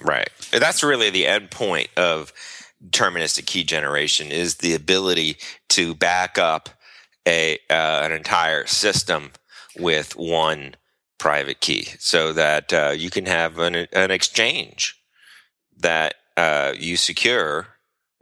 Right. 0.00 0.28
That's 0.50 0.82
really 0.82 1.10
the 1.10 1.26
end 1.26 1.50
point 1.50 1.88
of 1.96 2.32
deterministic 2.84 3.46
key 3.46 3.64
generation 3.64 4.30
is 4.30 4.56
the 4.56 4.74
ability 4.74 5.36
to 5.70 5.94
back 5.94 6.38
up 6.38 6.68
a 7.26 7.58
uh, 7.70 8.00
an 8.02 8.12
entire 8.12 8.66
system 8.66 9.32
with 9.78 10.16
one 10.16 10.76
private 11.18 11.60
key, 11.60 11.88
so 11.98 12.32
that 12.32 12.72
uh, 12.72 12.92
you 12.96 13.10
can 13.10 13.26
have 13.26 13.58
an 13.58 13.74
an 13.92 14.10
exchange 14.10 14.96
that 15.78 16.14
uh, 16.36 16.72
you 16.76 16.96
secure 16.96 17.68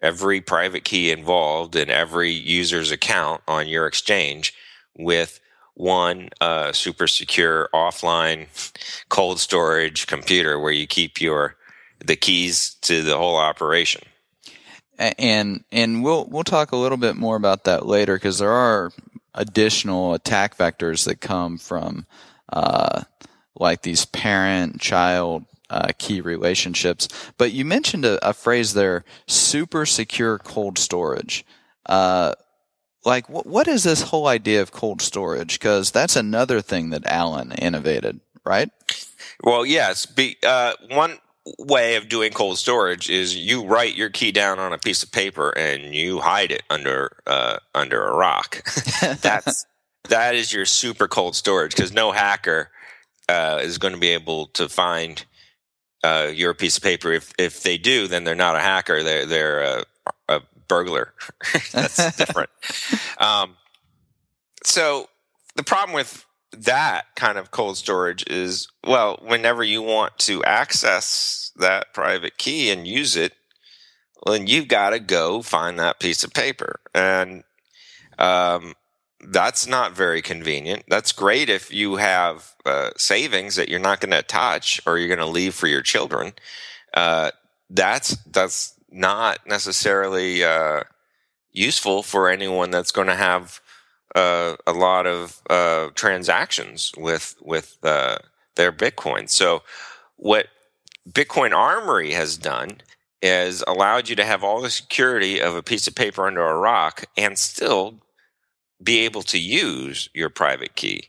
every 0.02 0.40
private 0.40 0.84
key 0.84 1.10
involved 1.10 1.76
in 1.76 1.88
every 1.88 2.30
user's 2.30 2.90
account 2.90 3.40
on 3.46 3.68
your 3.68 3.86
exchange 3.86 4.52
with 4.98 5.40
one 5.74 6.28
uh, 6.40 6.72
super 6.72 7.06
secure 7.06 7.68
offline 7.72 8.46
cold 9.08 9.38
storage 9.38 10.06
computer 10.06 10.58
where 10.58 10.72
you 10.72 10.86
keep 10.86 11.20
your 11.20 11.56
the 12.04 12.16
keys 12.16 12.74
to 12.82 13.02
the 13.02 13.16
whole 13.16 13.36
operation 13.36 14.02
and 15.18 15.64
and 15.72 16.02
we'll 16.02 16.26
we'll 16.26 16.44
talk 16.44 16.72
a 16.72 16.76
little 16.76 16.98
bit 16.98 17.16
more 17.16 17.36
about 17.36 17.64
that 17.64 17.86
later 17.86 18.14
because 18.16 18.38
there 18.38 18.52
are 18.52 18.90
additional 19.34 20.14
attack 20.14 20.56
vectors 20.56 21.04
that 21.04 21.20
come 21.20 21.58
from 21.58 22.06
uh, 22.52 23.02
like 23.56 23.82
these 23.82 24.04
parent 24.04 24.80
child 24.80 25.44
uh, 25.70 25.88
key 25.98 26.20
relationships. 26.20 27.08
But 27.38 27.52
you 27.52 27.64
mentioned 27.64 28.04
a, 28.04 28.28
a, 28.28 28.32
phrase 28.32 28.74
there: 28.74 29.04
super 29.26 29.86
secure 29.86 30.38
cold 30.38 30.78
storage. 30.78 31.44
Uh, 31.86 32.34
like, 33.04 33.26
wh- 33.26 33.46
what 33.46 33.66
is 33.66 33.82
this 33.82 34.02
whole 34.02 34.28
idea 34.28 34.62
of 34.62 34.70
cold 34.70 35.00
storage? 35.02 35.58
Because 35.58 35.90
that's 35.90 36.14
another 36.14 36.60
thing 36.60 36.90
that 36.90 37.06
Alan 37.06 37.52
innovated, 37.52 38.20
right? 38.44 38.70
Well, 39.42 39.66
yes. 39.66 40.06
Be, 40.06 40.36
uh, 40.46 40.74
one 40.90 41.18
way 41.58 41.96
of 41.96 42.08
doing 42.08 42.32
cold 42.32 42.58
storage 42.58 43.10
is 43.10 43.36
you 43.36 43.64
write 43.64 43.96
your 43.96 44.10
key 44.10 44.32
down 44.32 44.58
on 44.58 44.72
a 44.72 44.78
piece 44.78 45.02
of 45.02 45.10
paper 45.10 45.50
and 45.50 45.94
you 45.94 46.20
hide 46.20 46.52
it 46.52 46.62
under 46.70 47.16
uh, 47.26 47.58
under 47.74 48.04
a 48.04 48.16
rock. 48.16 48.64
That's 49.20 49.66
that 50.08 50.34
is 50.34 50.52
your 50.52 50.66
super 50.66 51.08
cold 51.08 51.34
storage 51.34 51.74
because 51.74 51.92
no 51.92 52.12
hacker 52.12 52.70
uh, 53.28 53.60
is 53.62 53.78
going 53.78 53.94
to 53.94 54.00
be 54.00 54.08
able 54.08 54.46
to 54.48 54.68
find 54.68 55.24
uh, 56.04 56.30
your 56.32 56.54
piece 56.54 56.76
of 56.76 56.82
paper. 56.82 57.12
If 57.12 57.32
if 57.38 57.62
they 57.62 57.78
do, 57.78 58.06
then 58.06 58.24
they're 58.24 58.34
not 58.34 58.56
a 58.56 58.60
hacker. 58.60 59.02
They're 59.02 59.26
they're 59.26 59.60
a, 59.60 59.84
a 60.28 60.40
burglar. 60.68 61.12
That's 61.72 62.16
different. 62.16 62.50
Um, 63.18 63.56
so 64.64 65.08
the 65.54 65.62
problem 65.62 65.94
with 65.94 66.26
that 66.52 67.06
kind 67.14 67.38
of 67.38 67.50
cold 67.50 67.76
storage 67.76 68.24
is 68.28 68.68
well, 68.84 69.18
whenever 69.22 69.62
you 69.64 69.82
want 69.82 70.18
to 70.18 70.44
access 70.44 71.52
that 71.56 71.94
private 71.94 72.38
key 72.38 72.70
and 72.70 72.86
use 72.86 73.16
it, 73.16 73.32
then 74.26 74.46
you've 74.46 74.68
got 74.68 74.90
to 74.90 75.00
go 75.00 75.42
find 75.42 75.78
that 75.78 76.00
piece 76.00 76.24
of 76.24 76.32
paper. 76.32 76.80
And 76.94 77.44
um, 78.18 78.74
that's 79.20 79.66
not 79.66 79.92
very 79.92 80.22
convenient. 80.22 80.84
That's 80.88 81.12
great 81.12 81.48
if 81.48 81.72
you 81.72 81.96
have 81.96 82.54
uh, 82.66 82.90
savings 82.96 83.56
that 83.56 83.68
you're 83.68 83.80
not 83.80 84.00
going 84.00 84.12
to 84.12 84.22
touch 84.22 84.80
or 84.86 84.98
you're 84.98 85.08
going 85.08 85.18
to 85.18 85.26
leave 85.26 85.54
for 85.54 85.66
your 85.66 85.82
children. 85.82 86.32
Uh, 86.94 87.30
that's 87.70 88.16
that's 88.26 88.74
not 88.90 89.46
necessarily 89.46 90.44
uh, 90.44 90.82
useful 91.50 92.02
for 92.02 92.28
anyone 92.28 92.70
that's 92.70 92.92
going 92.92 93.06
to 93.06 93.14
have 93.14 93.60
uh, 94.14 94.56
a 94.66 94.72
lot 94.72 95.06
of 95.06 95.40
uh, 95.48 95.88
transactions 95.94 96.92
with 96.96 97.36
with 97.42 97.78
uh, 97.82 98.18
their 98.56 98.72
Bitcoin. 98.72 99.28
So, 99.28 99.62
what 100.16 100.48
Bitcoin 101.10 101.52
Armory 101.52 102.12
has 102.12 102.36
done 102.36 102.78
is 103.20 103.62
allowed 103.66 104.08
you 104.08 104.16
to 104.16 104.24
have 104.24 104.42
all 104.42 104.60
the 104.60 104.70
security 104.70 105.40
of 105.40 105.54
a 105.54 105.62
piece 105.62 105.86
of 105.86 105.94
paper 105.94 106.26
under 106.26 106.42
a 106.42 106.58
rock 106.58 107.04
and 107.16 107.38
still 107.38 107.94
be 108.82 109.00
able 109.00 109.22
to 109.22 109.38
use 109.38 110.08
your 110.12 110.28
private 110.28 110.74
key. 110.74 111.08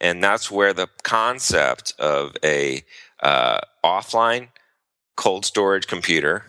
And 0.00 0.24
that's 0.24 0.50
where 0.50 0.72
the 0.72 0.88
concept 1.02 1.94
of 1.98 2.34
a 2.42 2.82
uh, 3.22 3.60
offline 3.84 4.48
cold 5.16 5.44
storage 5.44 5.86
computer 5.86 6.44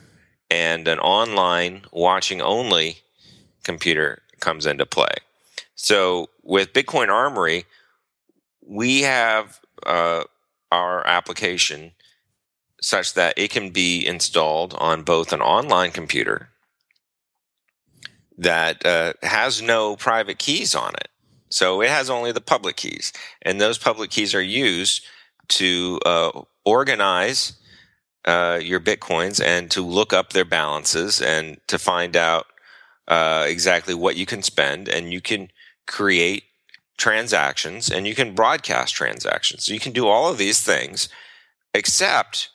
and 0.50 0.88
an 0.88 1.00
online 1.00 1.82
watching 1.92 2.42
only 2.42 3.00
computer 3.64 4.22
comes 4.40 4.66
into 4.66 4.86
play. 4.86 5.16
So 5.82 6.28
with 6.44 6.74
Bitcoin 6.74 7.10
Armory, 7.10 7.66
we 8.64 9.02
have 9.02 9.60
uh, 9.84 10.26
our 10.72 11.06
application 11.08 11.94
such 12.80 13.16
that 13.16 13.34
it 13.36 13.50
can 13.50 13.72
be 13.72 14.06
installed 14.06 14.76
on 14.78 15.02
both 15.02 15.34
an 15.34 15.42
online 15.42 15.90
computer 15.90 16.50
that 18.38 18.86
uh, 18.86 19.14
has 19.24 19.60
no 19.60 19.96
private 19.96 20.38
keys 20.38 20.76
on 20.76 20.94
it. 21.02 21.08
So 21.50 21.82
it 21.82 21.90
has 21.90 22.12
only 22.12 22.32
the 22.32 22.42
public 22.42 22.76
keys, 22.78 23.12
and 23.42 23.60
those 23.60 23.80
public 23.80 24.12
keys 24.12 24.36
are 24.36 24.42
used 24.42 25.04
to 25.48 26.00
uh, 26.06 26.44
organize 26.64 27.54
uh, 28.26 28.60
your 28.62 28.80
bitcoins 28.80 29.44
and 29.44 29.72
to 29.72 29.82
look 29.82 30.14
up 30.14 30.32
their 30.32 30.46
balances 30.46 31.20
and 31.20 31.58
to 31.66 31.80
find 31.80 32.16
out 32.16 32.46
uh, 33.08 33.46
exactly 33.48 33.96
what 33.96 34.16
you 34.16 34.28
can 34.28 34.44
spend, 34.44 34.88
and 34.88 35.12
you 35.12 35.22
can 35.22 35.50
create 35.88 36.44
transactions 36.98 37.90
and 37.90 38.08
you 38.08 38.14
can 38.14 38.36
broadcast 38.36 38.94
transactions. 38.94 39.68
You 39.68 39.80
can 39.80 39.92
do 39.92 40.08
all 40.08 40.30
of 40.30 40.38
these 40.38 40.62
things 40.62 41.10
except 41.74 42.50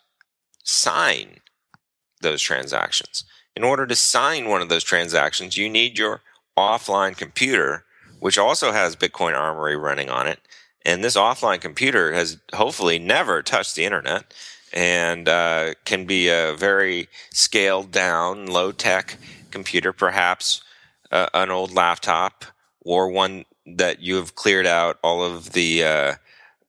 sign 0.62 1.40
those 2.20 2.42
transactions. 2.42 3.24
In 3.56 3.64
order 3.64 3.86
to 3.86 3.96
sign 3.96 4.48
one 4.48 4.62
of 4.62 4.68
those 4.68 4.84
transactions, 4.84 5.56
you 5.56 5.68
need 5.68 5.98
your 5.98 6.20
offline 6.56 7.16
computer, 7.16 7.84
which 8.20 8.38
also 8.38 8.72
has 8.72 8.96
Bitcoin 8.96 9.34
Armory 9.34 9.76
running 9.76 10.10
on 10.10 10.26
it. 10.26 10.40
And 10.84 11.02
this 11.02 11.16
offline 11.16 11.60
computer 11.60 12.12
has 12.12 12.38
hopefully 12.54 12.98
never 12.98 13.42
touched 13.42 13.74
the 13.74 13.84
internet 13.84 14.32
and 14.72 15.28
uh, 15.28 15.74
can 15.84 16.04
be 16.04 16.28
a 16.28 16.54
very 16.56 17.08
scaled 17.30 17.90
down, 17.90 18.46
low 18.46 18.72
tech 18.72 19.16
computer, 19.50 19.92
perhaps 19.92 20.62
uh, 21.10 21.28
an 21.34 21.50
old 21.50 21.72
laptop 21.72 22.44
or 22.86 23.10
one 23.10 23.44
that 23.66 24.00
you 24.00 24.14
have 24.14 24.36
cleared 24.36 24.66
out 24.66 24.98
all 25.02 25.22
of 25.22 25.52
the 25.52 25.82
uh, 25.82 26.14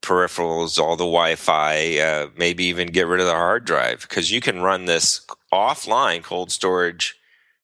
peripherals, 0.02 0.78
all 0.78 0.96
the 0.96 1.04
Wi-Fi, 1.04 1.98
uh, 1.98 2.28
maybe 2.36 2.64
even 2.64 2.88
get 2.88 3.06
rid 3.06 3.20
of 3.20 3.26
the 3.26 3.32
hard 3.32 3.64
drive 3.64 4.00
because 4.02 4.30
you 4.30 4.40
can 4.40 4.60
run 4.60 4.84
this 4.84 5.24
offline 5.52 6.22
cold 6.22 6.50
storage 6.50 7.16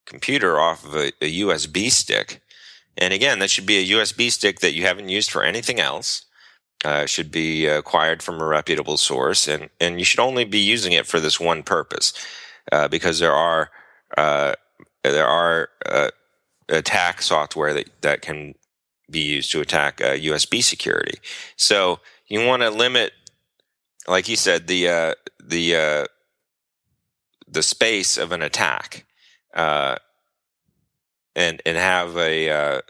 computer 0.06 0.58
off 0.58 0.84
of 0.84 0.94
a, 0.94 1.12
a, 1.20 1.40
USB 1.40 1.90
stick. 1.90 2.40
And 2.96 3.12
again, 3.12 3.40
that 3.40 3.50
should 3.50 3.66
be 3.66 3.78
a 3.78 3.96
USB 3.96 4.30
stick 4.30 4.60
that 4.60 4.74
you 4.74 4.82
haven't 4.82 5.08
used 5.08 5.32
for 5.32 5.42
anything 5.42 5.80
else. 5.80 6.24
Uh, 6.84 7.06
should 7.06 7.30
be 7.30 7.66
acquired 7.66 8.22
from 8.22 8.40
a 8.40 8.44
reputable 8.44 8.98
source, 8.98 9.48
and 9.48 9.70
and 9.80 9.98
you 9.98 10.04
should 10.04 10.20
only 10.20 10.44
be 10.44 10.58
using 10.58 10.92
it 10.92 11.06
for 11.06 11.18
this 11.18 11.40
one 11.40 11.62
purpose, 11.62 12.12
uh, 12.72 12.88
because 12.88 13.20
there 13.20 13.32
are 13.32 13.70
uh, 14.18 14.52
there 15.02 15.26
are 15.26 15.70
uh, 15.86 16.10
attack 16.68 17.22
software 17.22 17.74
that, 17.74 17.88
that 18.02 18.22
can 18.22 18.54
be 19.10 19.20
used 19.20 19.52
to 19.52 19.60
attack 19.60 20.00
uh, 20.00 20.14
USB 20.14 20.62
security. 20.62 21.18
So 21.56 22.00
you 22.26 22.46
want 22.46 22.62
to 22.62 22.70
limit, 22.70 23.12
like 24.08 24.28
you 24.28 24.36
said, 24.36 24.66
the 24.66 24.88
uh, 24.88 25.14
the 25.42 25.76
uh, 25.76 26.04
the 27.46 27.62
space 27.62 28.16
of 28.16 28.32
an 28.32 28.42
attack, 28.42 29.04
uh, 29.54 29.96
and 31.36 31.60
and 31.66 31.76
have 31.76 32.16
a 32.16 32.50
uh, 32.50 32.80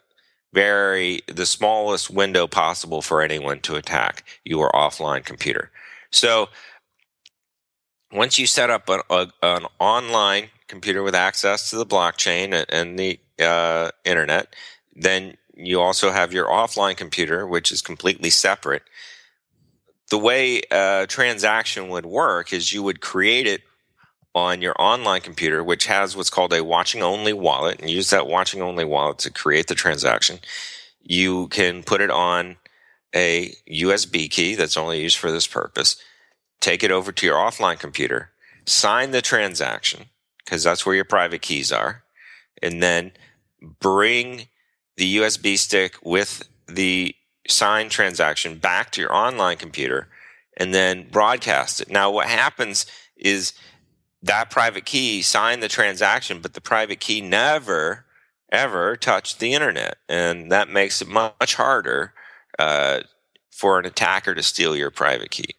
very 0.52 1.20
the 1.26 1.46
smallest 1.46 2.10
window 2.10 2.46
possible 2.46 3.02
for 3.02 3.20
anyone 3.20 3.60
to 3.60 3.74
attack 3.74 4.24
your 4.44 4.70
offline 4.70 5.24
computer. 5.24 5.70
So 6.10 6.48
once 8.12 8.38
you 8.38 8.46
set 8.46 8.70
up 8.70 8.88
an, 8.88 9.00
a, 9.10 9.26
an 9.42 9.66
online 9.80 10.50
computer 10.68 11.02
with 11.02 11.14
access 11.14 11.70
to 11.70 11.76
the 11.76 11.84
blockchain 11.84 12.54
and, 12.54 12.66
and 12.68 12.98
the 12.98 13.18
uh, 13.40 13.90
internet. 14.04 14.54
Then 14.96 15.36
you 15.56 15.80
also 15.80 16.12
have 16.12 16.32
your 16.34 16.46
offline 16.48 16.96
computer, 16.96 17.46
which 17.46 17.72
is 17.72 17.82
completely 17.82 18.30
separate. 18.30 18.82
The 20.10 20.18
way 20.18 20.62
a 20.70 21.06
transaction 21.08 21.88
would 21.90 22.06
work 22.06 22.52
is 22.52 22.72
you 22.72 22.82
would 22.84 23.00
create 23.02 23.46
it 23.46 23.62
on 24.34 24.62
your 24.62 24.74
online 24.80 25.22
computer, 25.22 25.64
which 25.64 25.86
has 25.86 26.16
what's 26.16 26.30
called 26.30 26.54
a 26.54 26.64
watching 26.64 27.02
only 27.02 27.34
wallet, 27.34 27.80
and 27.80 27.90
use 27.90 28.10
that 28.10 28.28
watching 28.28 28.62
only 28.62 28.84
wallet 28.84 29.18
to 29.20 29.30
create 29.32 29.68
the 29.68 29.76
transaction. 29.76 30.40
you 31.04 31.48
can 31.48 31.84
put 31.84 32.02
it 32.02 32.10
on 32.10 32.56
a 33.16 33.54
USB 33.70 34.30
key 34.30 34.56
that's 34.56 34.78
only 34.78 35.02
used 35.02 35.18
for 35.18 35.32
this 35.32 35.48
purpose, 35.48 35.96
take 36.60 36.84
it 36.84 36.92
over 36.92 37.12
to 37.12 37.26
your 37.26 37.36
offline 37.36 37.80
computer, 37.80 38.32
sign 38.66 39.12
the 39.12 39.22
transaction, 39.22 40.06
because 40.44 40.64
that's 40.64 40.86
where 40.86 40.96
your 40.96 41.06
private 41.06 41.42
keys 41.42 41.72
are, 41.72 42.03
and 42.64 42.82
then 42.82 43.12
bring 43.80 44.48
the 44.96 45.16
USB 45.16 45.58
stick 45.58 45.96
with 46.02 46.48
the 46.66 47.14
signed 47.46 47.90
transaction 47.90 48.58
back 48.58 48.90
to 48.92 49.00
your 49.00 49.14
online 49.14 49.56
computer 49.56 50.08
and 50.56 50.74
then 50.74 51.08
broadcast 51.10 51.80
it. 51.80 51.90
Now, 51.90 52.10
what 52.10 52.28
happens 52.28 52.86
is 53.16 53.52
that 54.22 54.50
private 54.50 54.86
key 54.86 55.20
signed 55.22 55.62
the 55.62 55.68
transaction, 55.68 56.40
but 56.40 56.54
the 56.54 56.60
private 56.60 57.00
key 57.00 57.20
never, 57.20 58.06
ever 58.50 58.96
touched 58.96 59.40
the 59.40 59.52
internet. 59.52 59.98
And 60.08 60.50
that 60.50 60.68
makes 60.68 61.02
it 61.02 61.08
much 61.08 61.54
harder 61.56 62.14
uh, 62.58 63.00
for 63.50 63.78
an 63.78 63.84
attacker 63.84 64.34
to 64.34 64.42
steal 64.42 64.76
your 64.76 64.90
private 64.90 65.30
key. 65.30 65.54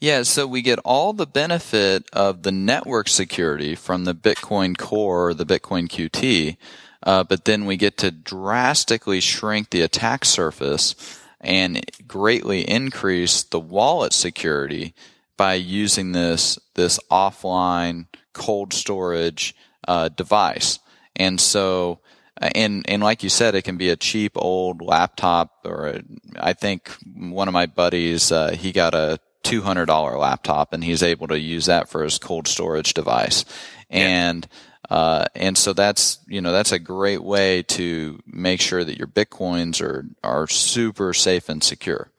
Yeah, 0.00 0.22
so 0.22 0.46
we 0.46 0.62
get 0.62 0.78
all 0.82 1.12
the 1.12 1.26
benefit 1.26 2.08
of 2.14 2.42
the 2.42 2.52
network 2.52 3.06
security 3.06 3.74
from 3.74 4.04
the 4.04 4.14
Bitcoin 4.14 4.74
Core, 4.78 5.34
the 5.34 5.44
Bitcoin 5.44 5.88
QT, 5.88 6.56
uh, 7.02 7.24
but 7.24 7.44
then 7.44 7.66
we 7.66 7.76
get 7.76 7.98
to 7.98 8.10
drastically 8.10 9.20
shrink 9.20 9.68
the 9.68 9.82
attack 9.82 10.24
surface 10.24 10.94
and 11.38 11.84
greatly 12.08 12.62
increase 12.62 13.42
the 13.42 13.60
wallet 13.60 14.14
security 14.14 14.94
by 15.36 15.52
using 15.54 16.12
this 16.12 16.58
this 16.74 16.98
offline 17.10 18.06
cold 18.32 18.72
storage 18.72 19.54
uh, 19.86 20.08
device. 20.08 20.78
And 21.14 21.38
so, 21.38 22.00
uh, 22.40 22.48
and 22.54 22.88
and 22.88 23.02
like 23.02 23.22
you 23.22 23.28
said, 23.28 23.54
it 23.54 23.62
can 23.62 23.76
be 23.76 23.90
a 23.90 23.96
cheap 23.96 24.32
old 24.36 24.80
laptop, 24.80 25.60
or 25.66 25.88
a, 25.88 26.02
I 26.38 26.54
think 26.54 26.90
one 27.14 27.48
of 27.48 27.52
my 27.54 27.66
buddies 27.66 28.32
uh, 28.32 28.52
he 28.52 28.72
got 28.72 28.94
a 28.94 29.18
two 29.42 29.62
hundred 29.62 29.86
dollar 29.86 30.16
laptop, 30.16 30.72
and 30.72 30.84
he's 30.84 31.02
able 31.02 31.28
to 31.28 31.38
use 31.38 31.66
that 31.66 31.88
for 31.88 32.02
his 32.02 32.18
cold 32.18 32.46
storage 32.48 32.94
device. 32.94 33.44
And 33.88 34.46
uh, 34.88 35.26
and 35.34 35.56
so 35.56 35.72
that's 35.72 36.18
you 36.26 36.40
know 36.40 36.52
that's 36.52 36.72
a 36.72 36.78
great 36.78 37.22
way 37.22 37.62
to 37.62 38.20
make 38.26 38.60
sure 38.60 38.84
that 38.84 38.98
your 38.98 39.08
bitcoins 39.08 39.80
are 39.80 40.06
are 40.22 40.46
super 40.46 41.12
safe 41.12 41.48
and 41.48 41.62
secure. 41.62 42.10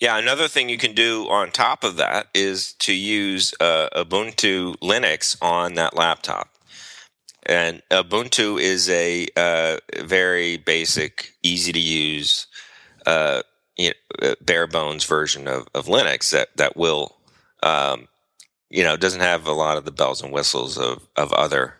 Yeah, 0.00 0.16
another 0.16 0.48
thing 0.48 0.70
you 0.70 0.78
can 0.78 0.94
do 0.94 1.28
on 1.28 1.50
top 1.50 1.84
of 1.84 1.96
that 1.96 2.28
is 2.32 2.72
to 2.80 2.94
use 2.94 3.52
uh, 3.60 3.90
Ubuntu 3.94 4.76
Linux 4.78 5.36
on 5.42 5.74
that 5.74 5.94
laptop. 5.94 6.48
And 7.44 7.82
Ubuntu 7.90 8.58
is 8.58 8.88
a 8.88 9.28
uh, 9.36 9.76
very 10.02 10.56
basic, 10.56 11.34
easy 11.42 11.72
to 11.72 11.78
use, 11.78 12.46
uh, 13.06 13.42
you 13.80 13.90
know, 13.90 14.30
uh, 14.30 14.34
bare 14.40 14.66
bones 14.66 15.04
version 15.04 15.48
of, 15.48 15.66
of 15.74 15.86
Linux 15.86 16.30
that 16.30 16.56
that 16.56 16.76
will, 16.76 17.16
um, 17.62 18.08
you 18.68 18.84
know, 18.84 18.96
doesn't 18.96 19.20
have 19.20 19.46
a 19.46 19.52
lot 19.52 19.78
of 19.78 19.84
the 19.84 19.90
bells 19.90 20.22
and 20.22 20.32
whistles 20.32 20.76
of 20.78 21.08
of 21.16 21.32
other 21.32 21.74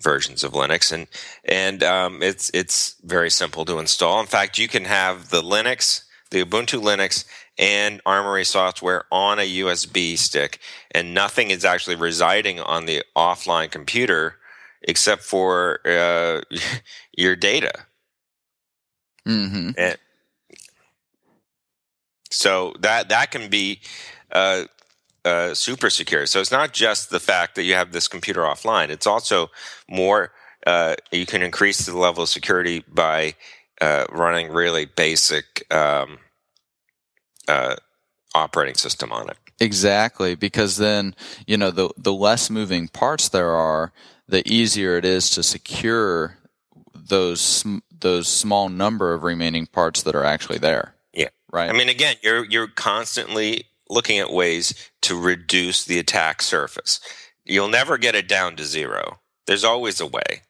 versions 0.00 0.42
of 0.42 0.52
Linux, 0.52 0.92
and 0.92 1.06
and 1.44 1.82
um, 1.82 2.22
it's 2.22 2.50
it's 2.52 2.96
very 3.04 3.30
simple 3.30 3.64
to 3.64 3.78
install. 3.78 4.20
In 4.20 4.26
fact, 4.26 4.58
you 4.58 4.68
can 4.68 4.84
have 4.84 5.30
the 5.30 5.42
Linux, 5.42 6.04
the 6.30 6.44
Ubuntu 6.44 6.82
Linux, 6.82 7.24
and 7.56 8.00
Armory 8.04 8.44
software 8.44 9.04
on 9.12 9.38
a 9.38 9.58
USB 9.60 10.18
stick, 10.18 10.58
and 10.90 11.14
nothing 11.14 11.50
is 11.50 11.64
actually 11.64 11.96
residing 11.96 12.60
on 12.60 12.86
the 12.86 13.04
offline 13.16 13.70
computer 13.70 14.36
except 14.82 15.22
for 15.22 15.80
uh, 15.84 16.40
your 17.16 17.36
data. 17.36 17.72
Mm-hmm. 19.26 19.70
And 19.76 19.98
so 22.30 22.74
that 22.80 23.08
that 23.08 23.30
can 23.30 23.48
be 23.48 23.80
uh, 24.32 24.64
uh, 25.24 25.54
super 25.54 25.90
secure. 25.90 26.26
So 26.26 26.40
it's 26.40 26.52
not 26.52 26.72
just 26.72 27.10
the 27.10 27.20
fact 27.20 27.54
that 27.56 27.64
you 27.64 27.74
have 27.74 27.92
this 27.92 28.08
computer 28.08 28.42
offline. 28.42 28.88
It's 28.88 29.06
also 29.06 29.50
more. 29.88 30.32
Uh, 30.66 30.96
you 31.12 31.24
can 31.24 31.42
increase 31.42 31.86
the 31.86 31.96
level 31.96 32.24
of 32.24 32.28
security 32.28 32.84
by 32.88 33.34
uh, 33.80 34.04
running 34.10 34.50
really 34.50 34.84
basic 34.84 35.64
um, 35.72 36.18
uh, 37.46 37.76
operating 38.34 38.74
system 38.74 39.12
on 39.12 39.30
it. 39.30 39.36
Exactly, 39.60 40.34
because 40.34 40.76
then 40.76 41.14
you 41.46 41.56
know 41.56 41.70
the 41.70 41.90
the 41.96 42.12
less 42.12 42.50
moving 42.50 42.88
parts 42.88 43.28
there 43.28 43.50
are, 43.50 43.92
the 44.28 44.46
easier 44.50 44.96
it 44.96 45.04
is 45.04 45.30
to 45.30 45.42
secure 45.42 46.38
those 46.94 47.64
those 48.00 48.28
small 48.28 48.68
number 48.68 49.14
of 49.14 49.22
remaining 49.22 49.66
parts 49.66 50.02
that 50.02 50.14
are 50.14 50.24
actually 50.24 50.58
there. 50.58 50.94
Right. 51.50 51.70
I 51.70 51.72
mean, 51.72 51.88
again, 51.88 52.16
you're 52.22 52.44
you're 52.44 52.68
constantly 52.68 53.64
looking 53.88 54.18
at 54.18 54.32
ways 54.32 54.90
to 55.02 55.18
reduce 55.18 55.84
the 55.84 55.98
attack 55.98 56.42
surface. 56.42 57.00
You'll 57.44 57.68
never 57.68 57.96
get 57.96 58.14
it 58.14 58.28
down 58.28 58.56
to 58.56 58.64
zero. 58.64 59.20
There's 59.46 59.64
always 59.64 60.00
a 60.00 60.06
way, 60.06 60.42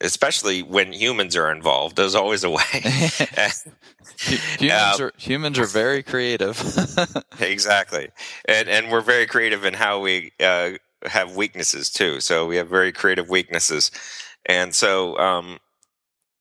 especially 0.00 0.62
when 0.62 0.92
humans 0.92 1.36
are 1.36 1.52
involved. 1.52 1.96
There's 1.96 2.14
always 2.14 2.44
a 2.44 2.50
way. 2.50 2.62
humans, 4.58 5.00
um, 5.00 5.06
are, 5.06 5.12
humans 5.18 5.58
are 5.58 5.66
very 5.66 6.02
creative. 6.02 6.58
exactly, 7.40 8.08
and 8.46 8.68
and 8.68 8.90
we're 8.90 9.02
very 9.02 9.26
creative 9.26 9.64
in 9.64 9.74
how 9.74 10.00
we 10.00 10.32
uh, 10.40 10.70
have 11.04 11.36
weaknesses 11.36 11.90
too. 11.90 12.20
So 12.20 12.46
we 12.46 12.56
have 12.56 12.68
very 12.68 12.92
creative 12.92 13.28
weaknesses, 13.28 13.90
and 14.46 14.74
so 14.74 15.18
um, 15.18 15.58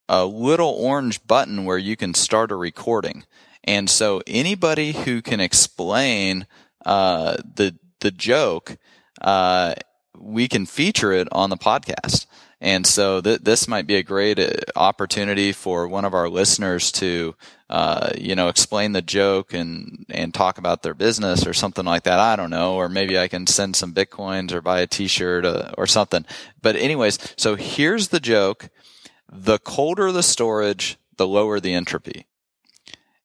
a 0.10 0.26
little 0.26 0.70
orange 0.70 1.26
button 1.26 1.64
where 1.66 1.78
you 1.78 1.96
can 1.96 2.14
start 2.14 2.52
a 2.52 2.56
recording. 2.56 3.24
And 3.64 3.90
so 3.90 4.22
anybody 4.28 4.92
who 4.92 5.22
can 5.22 5.40
explain 5.40 6.46
uh, 6.86 7.38
the 7.56 7.78
the 8.00 8.12
joke, 8.12 8.78
uh, 9.22 9.76
we 10.18 10.48
can 10.48 10.66
feature 10.66 11.12
it 11.12 11.28
on 11.32 11.50
the 11.50 11.58
podcast. 11.58 12.26
And 12.60 12.86
so 12.86 13.22
th- 13.22 13.42
this 13.42 13.68
might 13.68 13.88
be 13.88 13.96
a 13.96 14.04
great 14.04 14.40
uh, 14.40 14.52
opportunity 14.76 15.52
for 15.52 15.88
one 15.88 16.06
of 16.06 16.14
our 16.14 16.30
listeners 16.30 16.92
to, 16.94 17.36
uh, 17.72 18.12
you 18.16 18.36
know, 18.36 18.50
explain 18.50 18.92
the 18.92 19.02
joke 19.02 19.54
and, 19.54 20.06
and 20.10 20.32
talk 20.32 20.60
about 20.60 20.84
their 20.84 20.94
business 20.94 21.48
or 21.48 21.54
something 21.54 21.86
like 21.86 22.04
that. 22.04 22.20
I 22.20 22.36
don't 22.36 22.52
know. 22.52 22.76
Or 22.76 22.88
maybe 22.88 23.18
I 23.18 23.28
can 23.28 23.48
send 23.48 23.76
some 23.76 23.94
bitcoins 23.94 24.52
or 24.52 24.62
buy 24.62 24.82
a 24.82 24.88
t-shirt 24.88 25.44
uh, 25.44 25.72
or 25.76 25.88
something. 25.88 26.24
But 26.62 26.76
anyways, 26.76 27.18
so 27.36 27.56
here's 27.56 28.10
the 28.10 28.20
joke. 28.20 28.70
The 29.32 29.58
colder 29.58 30.12
the 30.12 30.24
storage, 30.24 30.98
the 31.18 31.28
lower 31.28 31.60
the 31.60 31.74
entropy. 31.74 32.28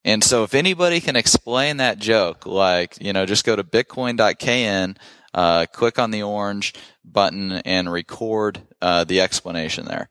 And 0.03 0.22
so 0.22 0.44
if 0.44 0.55
anybody 0.55 1.01
can 1.01 1.16
explain 1.16 1.79
that 1.79 1.99
joke, 1.99 2.46
like, 2.46 2.96
you 3.01 3.12
know, 3.12 3.27
just 3.27 3.44
go 3.44 3.57
to 3.57 3.64
bitcoin.kn, 3.64 4.96
uh, 5.37 5.66
click 5.66 5.99
on 5.99 6.11
the 6.11 6.22
orange 6.22 6.75
button 7.05 7.53
and 7.53 7.92
record 7.92 8.62
uh, 8.83 9.05
the 9.05 9.20
explanation 9.20 9.85
there. 9.85 10.09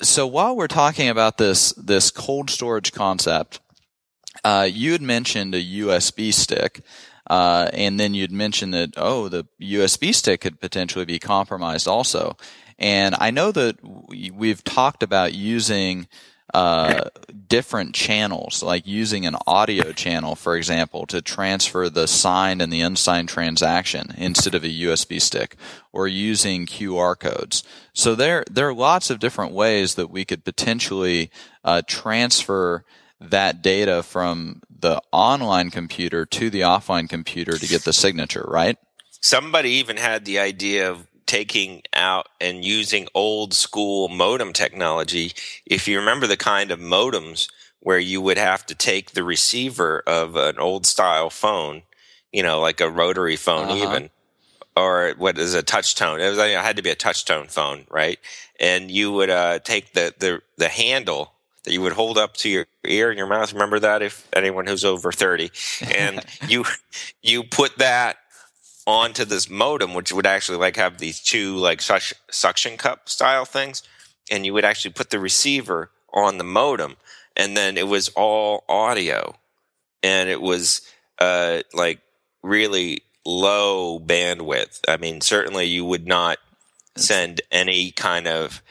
So 0.00 0.26
while 0.26 0.56
we're 0.56 0.68
talking 0.68 1.08
about 1.08 1.38
this 1.38 1.72
this 1.72 2.10
cold 2.10 2.48
storage 2.48 2.92
concept, 2.92 3.60
uh, 4.44 4.68
you 4.70 4.92
had 4.92 5.02
mentioned 5.02 5.54
a 5.54 5.62
USB 5.62 6.32
stick. 6.32 6.80
Uh, 7.28 7.68
and 7.74 8.00
then 8.00 8.14
you'd 8.14 8.32
mentioned 8.32 8.72
that, 8.72 8.94
oh, 8.96 9.28
the 9.28 9.46
USB 9.60 10.14
stick 10.14 10.40
could 10.40 10.58
potentially 10.60 11.04
be 11.04 11.18
compromised 11.18 11.86
also. 11.86 12.38
And 12.78 13.14
I 13.18 13.30
know 13.30 13.52
that 13.52 13.76
we've 14.32 14.64
talked 14.64 15.02
about 15.02 15.34
using 15.34 16.08
uh, 16.54 17.10
different 17.46 17.94
channels, 17.94 18.62
like 18.62 18.86
using 18.86 19.26
an 19.26 19.36
audio 19.46 19.92
channel, 19.92 20.34
for 20.34 20.56
example, 20.56 21.06
to 21.06 21.20
transfer 21.20 21.88
the 21.88 22.06
signed 22.06 22.62
and 22.62 22.72
the 22.72 22.80
unsigned 22.80 23.28
transaction 23.28 24.14
instead 24.16 24.54
of 24.54 24.64
a 24.64 24.68
USB 24.68 25.20
stick, 25.20 25.56
or 25.92 26.08
using 26.08 26.66
QR 26.66 27.18
codes. 27.18 27.62
So 27.92 28.14
there, 28.14 28.44
there 28.50 28.68
are 28.68 28.74
lots 28.74 29.10
of 29.10 29.18
different 29.18 29.52
ways 29.52 29.94
that 29.96 30.10
we 30.10 30.24
could 30.24 30.44
potentially 30.44 31.30
uh, 31.64 31.82
transfer 31.86 32.84
that 33.20 33.62
data 33.62 34.02
from 34.02 34.62
the 34.70 35.02
online 35.12 35.70
computer 35.70 36.24
to 36.24 36.50
the 36.50 36.60
offline 36.60 37.08
computer 37.08 37.58
to 37.58 37.66
get 37.66 37.82
the 37.82 37.92
signature, 37.92 38.44
right? 38.48 38.78
Somebody 39.20 39.70
even 39.70 39.96
had 39.96 40.24
the 40.24 40.38
idea 40.38 40.90
of 40.90 41.07
taking 41.28 41.82
out 41.92 42.28
and 42.40 42.64
using 42.64 43.06
old 43.14 43.54
school 43.54 44.08
modem 44.08 44.52
technology. 44.52 45.32
If 45.64 45.86
you 45.86 45.98
remember 45.98 46.26
the 46.26 46.36
kind 46.36 46.72
of 46.72 46.80
modems 46.80 47.48
where 47.80 47.98
you 47.98 48.20
would 48.20 48.38
have 48.38 48.66
to 48.66 48.74
take 48.74 49.12
the 49.12 49.22
receiver 49.22 50.02
of 50.06 50.34
an 50.34 50.58
old 50.58 50.86
style 50.86 51.30
phone, 51.30 51.82
you 52.32 52.42
know, 52.42 52.60
like 52.60 52.80
a 52.80 52.90
rotary 52.90 53.36
phone, 53.36 53.68
uh-huh. 53.68 53.76
even, 53.76 54.10
or 54.76 55.12
what 55.18 55.38
is 55.38 55.54
a 55.54 55.62
touch 55.62 55.94
tone. 55.94 56.20
It, 56.20 56.30
was, 56.30 56.38
it 56.38 56.58
had 56.58 56.76
to 56.76 56.82
be 56.82 56.90
a 56.90 56.96
touch 56.96 57.24
tone 57.24 57.46
phone, 57.46 57.84
right? 57.90 58.18
And 58.58 58.90
you 58.90 59.12
would 59.12 59.30
uh, 59.30 59.60
take 59.60 59.92
the, 59.92 60.14
the, 60.18 60.40
the 60.56 60.68
handle 60.68 61.32
that 61.64 61.72
you 61.72 61.82
would 61.82 61.92
hold 61.92 62.16
up 62.16 62.34
to 62.38 62.48
your 62.48 62.66
ear 62.86 63.10
and 63.10 63.18
your 63.18 63.26
mouth. 63.26 63.52
Remember 63.52 63.78
that 63.78 64.02
if 64.02 64.26
anyone 64.32 64.66
who's 64.66 64.84
over 64.84 65.12
30 65.12 65.50
and 65.94 66.24
you, 66.48 66.64
you 67.22 67.44
put 67.44 67.76
that 67.78 68.16
onto 68.88 69.26
this 69.26 69.50
modem, 69.50 69.92
which 69.92 70.10
would 70.12 70.26
actually 70.26 70.56
like 70.56 70.76
have 70.76 70.96
these 70.96 71.20
two 71.20 71.54
like 71.56 71.82
suction 71.82 72.78
cup 72.78 73.06
style 73.06 73.44
things, 73.44 73.82
and 74.30 74.46
you 74.46 74.54
would 74.54 74.64
actually 74.64 74.90
put 74.90 75.10
the 75.10 75.20
receiver 75.20 75.90
on 76.14 76.38
the 76.38 76.44
modem, 76.44 76.96
and 77.36 77.54
then 77.54 77.76
it 77.76 77.86
was 77.86 78.08
all 78.16 78.64
audio, 78.66 79.36
and 80.02 80.30
it 80.30 80.40
was 80.40 80.80
uh, 81.18 81.60
like 81.74 82.00
really 82.42 83.02
low 83.26 84.00
bandwidth. 84.00 84.80
I 84.88 84.96
mean, 84.96 85.20
certainly 85.20 85.66
you 85.66 85.84
would 85.84 86.06
not 86.06 86.38
send 86.96 87.42
any 87.52 87.90
kind 87.90 88.26
of 88.26 88.62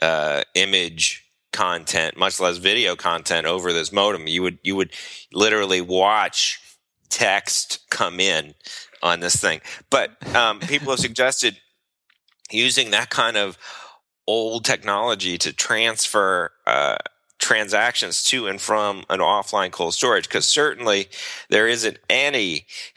uh, 0.00 0.44
image 0.54 1.24
content, 1.52 2.16
much 2.16 2.38
less 2.38 2.58
video 2.58 2.94
content, 2.94 3.44
over 3.44 3.72
this 3.72 3.90
modem. 3.90 4.28
You 4.28 4.42
would 4.42 4.58
you 4.62 4.76
would 4.76 4.92
literally 5.32 5.80
watch 5.80 6.60
text 7.08 7.80
come 7.90 8.20
in 8.20 8.54
on 9.04 9.20
this 9.20 9.36
thing. 9.36 9.60
But 9.90 10.10
um, 10.34 10.58
people 10.58 10.90
have 10.90 10.98
suggested 10.98 11.60
using 12.50 12.90
that 12.90 13.10
kind 13.10 13.36
of 13.36 13.56
old 14.26 14.64
technology 14.64 15.38
to 15.38 15.52
transfer 15.52 16.50
uh, 16.66 16.96
transactions 17.38 18.24
to 18.24 18.46
and 18.46 18.60
from 18.60 19.04
an 19.10 19.20
offline 19.20 19.70
cold 19.70 19.92
storage 19.92 20.26
because 20.26 20.46
certainly 20.46 21.08
there 21.50 21.68
isn't 21.68 21.98
any 22.08 22.64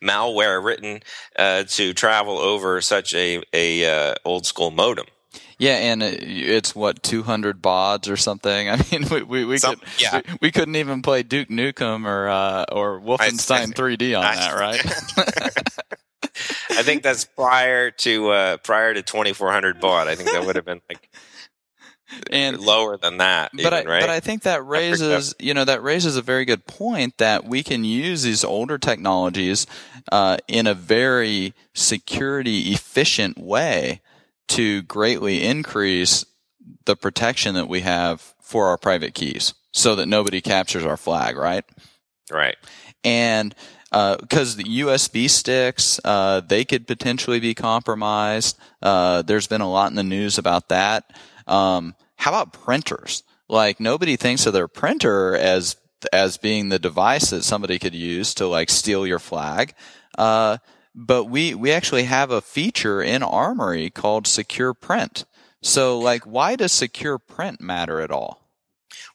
malware 0.00 0.64
written 0.64 1.00
uh, 1.36 1.64
to 1.64 1.92
travel 1.92 2.38
over 2.38 2.80
such 2.80 3.12
a, 3.12 3.42
a 3.52 3.84
uh, 3.84 4.14
old 4.24 4.46
school 4.46 4.70
modem. 4.70 5.06
Yeah, 5.60 5.76
and 5.76 6.02
it's 6.02 6.74
what 6.74 7.02
200 7.02 7.60
bauds 7.60 8.08
or 8.08 8.16
something. 8.16 8.70
I 8.70 8.82
mean, 8.90 9.04
we 9.10 9.22
we, 9.22 9.44
we 9.44 9.58
Some, 9.58 9.76
could 9.76 9.88
yeah. 9.98 10.22
we, 10.26 10.38
we, 10.40 10.50
couldn't 10.50 10.76
even 10.76 11.02
play 11.02 11.22
Duke 11.22 11.48
Nukem 11.48 12.06
or 12.06 12.28
uh, 12.28 12.64
or 12.72 12.98
Wolfenstein 12.98 13.50
I, 13.50 13.62
I, 13.62 13.66
3D 13.66 14.18
on 14.18 14.24
I, 14.24 14.36
that, 14.36 14.58
right? 14.58 15.76
I 16.70 16.82
think 16.82 17.02
that's 17.02 17.26
prior 17.26 17.90
to 17.90 18.30
uh, 18.30 18.56
prior 18.58 18.94
to 18.94 19.02
2400 19.02 19.80
baud. 19.80 20.08
I 20.08 20.14
think 20.14 20.32
that 20.32 20.46
would 20.46 20.56
have 20.56 20.64
been 20.64 20.80
like 20.88 21.10
and 22.30 22.58
lower 22.58 22.96
than 22.96 23.18
that. 23.18 23.50
But 23.52 23.60
even, 23.60 23.74
I, 23.74 23.84
right? 23.84 24.00
but 24.00 24.10
I 24.10 24.20
think 24.20 24.42
that 24.44 24.64
raises 24.64 25.34
you 25.38 25.52
know 25.52 25.66
that 25.66 25.82
raises 25.82 26.16
a 26.16 26.22
very 26.22 26.46
good 26.46 26.66
point 26.66 27.18
that 27.18 27.44
we 27.44 27.62
can 27.62 27.84
use 27.84 28.22
these 28.22 28.44
older 28.44 28.78
technologies 28.78 29.66
uh, 30.10 30.38
in 30.48 30.66
a 30.66 30.72
very 30.72 31.52
security 31.74 32.72
efficient 32.72 33.36
way 33.36 34.00
to 34.50 34.82
greatly 34.82 35.44
increase 35.44 36.24
the 36.84 36.96
protection 36.96 37.54
that 37.54 37.68
we 37.68 37.80
have 37.80 38.34
for 38.42 38.68
our 38.68 38.76
private 38.76 39.14
keys 39.14 39.54
so 39.72 39.94
that 39.94 40.06
nobody 40.06 40.40
captures 40.40 40.84
our 40.84 40.96
flag, 40.96 41.36
right? 41.36 41.64
Right. 42.30 42.56
And 43.04 43.54
because 43.90 44.54
uh, 44.54 44.62
the 44.62 44.80
USB 44.80 45.30
sticks, 45.30 46.00
uh, 46.04 46.40
they 46.40 46.64
could 46.64 46.86
potentially 46.86 47.40
be 47.40 47.54
compromised. 47.54 48.58
Uh, 48.82 49.22
there's 49.22 49.46
been 49.46 49.60
a 49.60 49.70
lot 49.70 49.90
in 49.90 49.96
the 49.96 50.02
news 50.02 50.38
about 50.38 50.68
that. 50.68 51.12
Um, 51.46 51.94
how 52.16 52.30
about 52.30 52.52
printers? 52.52 53.22
Like 53.48 53.80
nobody 53.80 54.16
thinks 54.16 54.46
of 54.46 54.52
their 54.52 54.68
printer 54.68 55.36
as 55.36 55.76
as 56.12 56.38
being 56.38 56.70
the 56.70 56.78
device 56.78 57.30
that 57.30 57.44
somebody 57.44 57.78
could 57.78 57.94
use 57.94 58.32
to 58.34 58.46
like 58.46 58.70
steal 58.70 59.06
your 59.06 59.18
flag. 59.18 59.74
Uh, 60.98 61.04
but 61.04 61.24
we 61.24 61.54
we 61.54 61.72
actually 61.72 62.04
have 62.04 62.30
a 62.30 62.40
feature 62.40 63.02
in 63.02 63.22
Armory 63.22 63.90
called 63.90 64.26
Secure 64.26 64.74
Print. 64.74 65.24
So, 65.62 65.98
like, 65.98 66.24
why 66.24 66.56
does 66.56 66.72
Secure 66.72 67.18
Print 67.18 67.60
matter 67.60 68.00
at 68.00 68.10
all? 68.10 68.40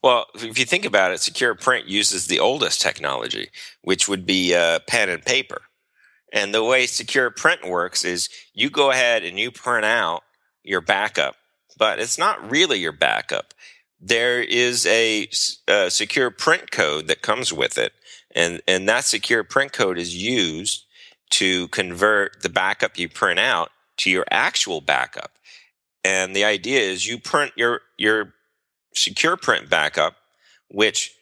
Well, 0.04 0.28
if 0.36 0.60
you 0.60 0.66
think 0.66 0.86
about 0.86 1.12
it, 1.12 1.20
Secure 1.20 1.56
Print 1.56 1.88
uses 1.88 2.28
the 2.28 2.40
oldest 2.40 2.82
technology, 2.82 3.50
which 3.82 4.08
would 4.08 4.26
be 4.26 4.54
uh, 4.54 4.80
pen 4.88 5.10
and 5.10 5.26
paper. 5.26 5.64
And 6.32 6.54
the 6.54 6.64
way 6.64 6.86
Secure 6.86 7.32
Print 7.32 7.68
works 7.68 8.06
is 8.06 8.30
you 8.54 8.70
go 8.70 8.92
ahead 8.92 9.24
and 9.24 9.40
you 9.40 9.52
print 9.52 9.86
out 9.86 10.24
your 10.64 10.82
backup, 10.82 11.36
but 11.78 12.00
it's 12.00 12.18
not 12.18 12.52
really 12.52 12.80
your 12.80 12.92
backup. 12.92 13.54
There 14.00 14.42
is 14.42 14.86
a, 14.86 15.28
a 15.68 15.90
secure 15.90 16.30
print 16.30 16.72
code 16.72 17.08
that 17.08 17.22
comes 17.22 17.52
with 17.52 17.78
it, 17.78 17.94
and 18.36 18.62
and 18.68 18.88
that 18.90 19.06
secure 19.06 19.44
print 19.44 19.72
code 19.72 19.98
is 19.98 20.16
used 20.16 20.85
to 21.32 21.68
convert 21.70 22.42
the 22.42 22.50
backup 22.50 22.98
you 22.98 23.10
print 23.10 23.40
out 23.40 23.72
to 23.98 24.10
your 24.10 24.26
actual 24.32 24.82
backup. 24.82 25.32
And 26.04 26.36
the 26.36 26.44
idea 26.44 26.82
is 26.82 27.08
you 27.08 27.18
print 27.18 27.52
your, 27.56 27.82
your 27.98 28.34
secure 28.94 29.38
print 29.38 29.70
backup, 29.70 30.16
which 30.70 31.16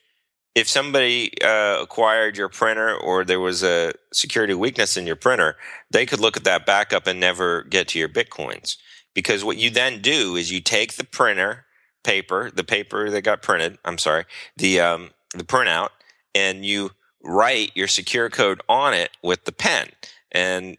if 0.55 0.69
somebody 0.69 1.31
uh, 1.41 1.79
acquired 1.81 2.37
your 2.37 2.49
printer 2.49 2.95
or 2.95 3.25
there 3.25 3.39
was 3.39 3.63
a 3.63 3.93
security 4.11 4.53
weakness 4.53 4.97
in 4.97 5.07
your 5.07 5.15
printer, 5.15 5.55
they 5.89 6.05
could 6.05 6.19
look 6.19 6.37
at 6.37 6.43
that 6.43 6.65
backup 6.65 7.07
and 7.07 7.19
never 7.19 7.63
get 7.63 7.87
to 7.89 7.99
your 7.99 8.09
bitcoins. 8.09 8.77
Because 9.13 9.43
what 9.43 9.57
you 9.57 9.69
then 9.69 10.01
do 10.01 10.35
is 10.35 10.51
you 10.51 10.59
take 10.59 10.93
the 10.93 11.03
printer 11.03 11.65
paper, 12.03 12.51
the 12.53 12.63
paper 12.63 13.09
that 13.09 13.21
got 13.21 13.41
printed, 13.41 13.77
I'm 13.85 13.97
sorry, 13.97 14.25
the 14.57 14.79
um, 14.79 15.11
the 15.33 15.43
printout, 15.43 15.89
and 16.35 16.65
you 16.65 16.91
write 17.23 17.71
your 17.75 17.87
secure 17.87 18.29
code 18.29 18.61
on 18.67 18.93
it 18.93 19.11
with 19.21 19.45
the 19.45 19.51
pen. 19.51 19.89
And 20.31 20.77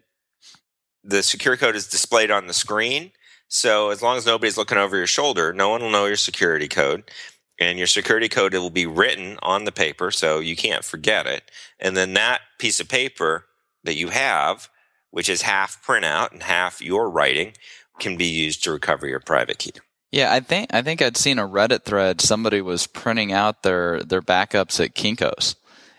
the 1.02 1.22
secure 1.22 1.56
code 1.56 1.76
is 1.76 1.86
displayed 1.86 2.30
on 2.30 2.46
the 2.46 2.54
screen. 2.54 3.12
So 3.48 3.90
as 3.90 4.02
long 4.02 4.16
as 4.16 4.26
nobody's 4.26 4.56
looking 4.56 4.78
over 4.78 4.96
your 4.96 5.06
shoulder, 5.06 5.52
no 5.52 5.68
one 5.68 5.82
will 5.82 5.90
know 5.90 6.06
your 6.06 6.16
security 6.16 6.68
code. 6.68 7.04
And 7.60 7.78
your 7.78 7.86
security 7.86 8.28
code 8.28 8.52
it 8.52 8.58
will 8.58 8.70
be 8.70 8.86
written 8.86 9.38
on 9.40 9.64
the 9.64 9.70
paper, 9.70 10.10
so 10.10 10.40
you 10.40 10.56
can't 10.56 10.84
forget 10.84 11.26
it. 11.26 11.50
And 11.78 11.96
then 11.96 12.14
that 12.14 12.40
piece 12.58 12.80
of 12.80 12.88
paper 12.88 13.46
that 13.84 13.94
you 13.94 14.08
have, 14.08 14.68
which 15.12 15.28
is 15.28 15.42
half 15.42 15.84
printout 15.86 16.32
and 16.32 16.42
half 16.42 16.82
your 16.82 17.08
writing, 17.08 17.52
can 18.00 18.16
be 18.16 18.26
used 18.26 18.64
to 18.64 18.72
recover 18.72 19.06
your 19.06 19.20
private 19.20 19.58
key. 19.58 19.72
Yeah, 20.10 20.32
I 20.32 20.40
think 20.40 20.72
I 20.72 20.82
think 20.82 21.00
I'd 21.00 21.16
seen 21.16 21.38
a 21.38 21.48
Reddit 21.48 21.84
thread. 21.84 22.20
Somebody 22.20 22.60
was 22.60 22.86
printing 22.86 23.32
out 23.32 23.62
their 23.62 24.00
their 24.02 24.22
backups 24.22 24.84
at 24.84 24.94
Kinkos, 24.94 25.54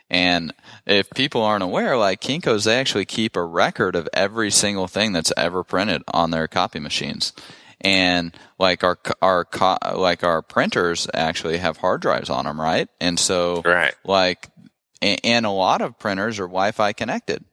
and 0.10 0.54
if 0.86 1.10
people 1.12 1.42
aren't 1.42 1.64
aware, 1.64 1.98
like 1.98 2.22
Kinko's, 2.22 2.66
they 2.66 2.80
actually 2.80 3.06
keep 3.06 3.36
a 3.36 3.44
record 3.44 3.96
of 3.96 4.08
every 4.14 4.52
single 4.52 4.88
thing 4.88 5.14
that's 5.14 5.34
ever 5.36 5.64
printed 5.64 6.04
on 6.08 6.32
their 6.32 6.48
copy 6.48 6.80
machines. 6.80 7.34
And 7.82 8.36
like 8.58 8.84
our 8.84 8.98
our 9.22 9.48
like 9.96 10.24
our 10.24 10.42
printers 10.42 11.08
actually 11.14 11.58
have 11.58 11.78
hard 11.78 12.02
drives 12.02 12.30
on 12.30 12.46
them, 12.46 12.60
right? 12.60 12.88
And 13.00 13.20
so, 13.20 13.62
right. 13.64 13.94
like, 14.04 14.50
and 15.02 15.46
a 15.46 15.52
lot 15.52 15.82
of 15.82 16.00
printers 16.00 16.40
are 16.40 16.48
Wi-Fi 16.48 16.94
connected. 16.94 17.44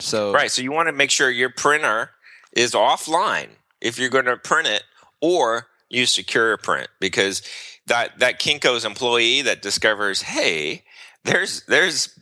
So 0.00 0.32
right, 0.32 0.50
so 0.50 0.62
you 0.62 0.72
want 0.72 0.88
to 0.88 0.92
make 0.92 1.10
sure 1.10 1.28
your 1.28 1.50
printer 1.50 2.10
is 2.52 2.72
offline 2.72 3.48
if 3.80 3.98
you're 3.98 4.10
going 4.10 4.26
to 4.26 4.36
print 4.36 4.68
it, 4.68 4.84
or 5.20 5.66
use 5.88 6.12
secure 6.12 6.56
print 6.56 6.88
because 7.00 7.42
that 7.86 8.18
that 8.20 8.40
Kinko's 8.40 8.84
employee 8.84 9.42
that 9.42 9.60
discovers, 9.60 10.22
hey, 10.22 10.84
there's 11.28 11.62
there's 11.62 12.18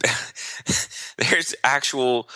there's 1.19 1.55
actual 1.65 2.29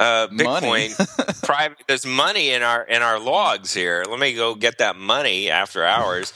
uh, 0.00 0.28
Bitcoin 0.28 1.42
private. 1.46 1.78
There's 1.86 2.06
money 2.06 2.50
in 2.50 2.62
our 2.62 2.82
in 2.84 3.02
our 3.02 3.18
logs 3.18 3.74
here. 3.74 4.04
Let 4.08 4.18
me 4.18 4.34
go 4.34 4.54
get 4.54 4.78
that 4.78 4.96
money 4.96 5.50
after 5.50 5.84
hours. 5.84 6.32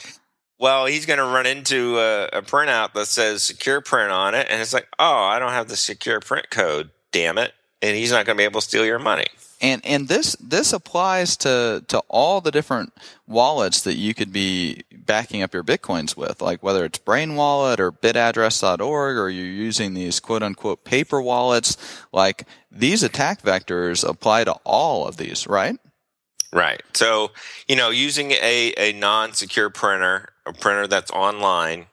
Well, 0.59 0.87
he's 0.87 1.05
going 1.05 1.19
to 1.19 1.25
run 1.25 1.45
into 1.45 1.99
a, 1.99 2.25
a, 2.33 2.41
printout 2.41 2.93
that 2.93 3.05
says 3.05 3.43
secure 3.43 3.79
print 3.79 4.11
on 4.11 4.33
it, 4.33 4.47
and 4.49 4.59
it's 4.59 4.73
like, 4.73 4.87
oh, 4.97 5.23
I 5.23 5.37
don't 5.37 5.51
have 5.51 5.67
the 5.67 5.75
secure 5.75 6.19
print 6.19 6.49
code. 6.49 6.89
Damn 7.11 7.37
it! 7.37 7.53
And 7.81 7.95
he's 7.95 8.11
not 8.11 8.25
going 8.25 8.35
to 8.35 8.41
be 8.41 8.45
able 8.45 8.61
to 8.61 8.67
steal 8.67 8.85
your 8.85 8.97
money 8.97 9.27
and 9.61 9.83
and 9.85 10.07
this 10.07 10.35
this 10.39 10.73
applies 10.73 11.35
to 11.37 11.83
to 11.87 11.99
all 12.07 12.41
the 12.41 12.51
different 12.51 12.93
wallets 13.27 13.81
that 13.81 13.95
you 13.95 14.13
could 14.13 14.31
be 14.31 14.83
backing 14.91 15.41
up 15.41 15.53
your 15.53 15.63
bitcoins 15.63 16.15
with 16.15 16.41
like 16.41 16.61
whether 16.61 16.85
it's 16.85 16.99
brain 16.99 17.35
wallet 17.35 17.79
or 17.79 17.91
bitaddress.org 17.91 19.17
or 19.17 19.29
you're 19.29 19.45
using 19.45 19.93
these 19.93 20.19
quote 20.19 20.43
unquote 20.43 20.83
paper 20.83 21.21
wallets 21.21 21.77
like 22.11 22.45
these 22.71 23.03
attack 23.03 23.41
vectors 23.41 24.07
apply 24.07 24.43
to 24.43 24.53
all 24.63 25.07
of 25.07 25.17
these 25.17 25.47
right? 25.47 25.77
Right. 26.53 26.81
So 26.93 27.31
you 27.67 27.75
know 27.75 27.89
using 27.89 28.31
a 28.31 28.73
a 28.77 28.93
non-secure 28.93 29.69
printer 29.69 30.29
a 30.45 30.53
printer 30.53 30.87
that's 30.87 31.11
online 31.11 31.87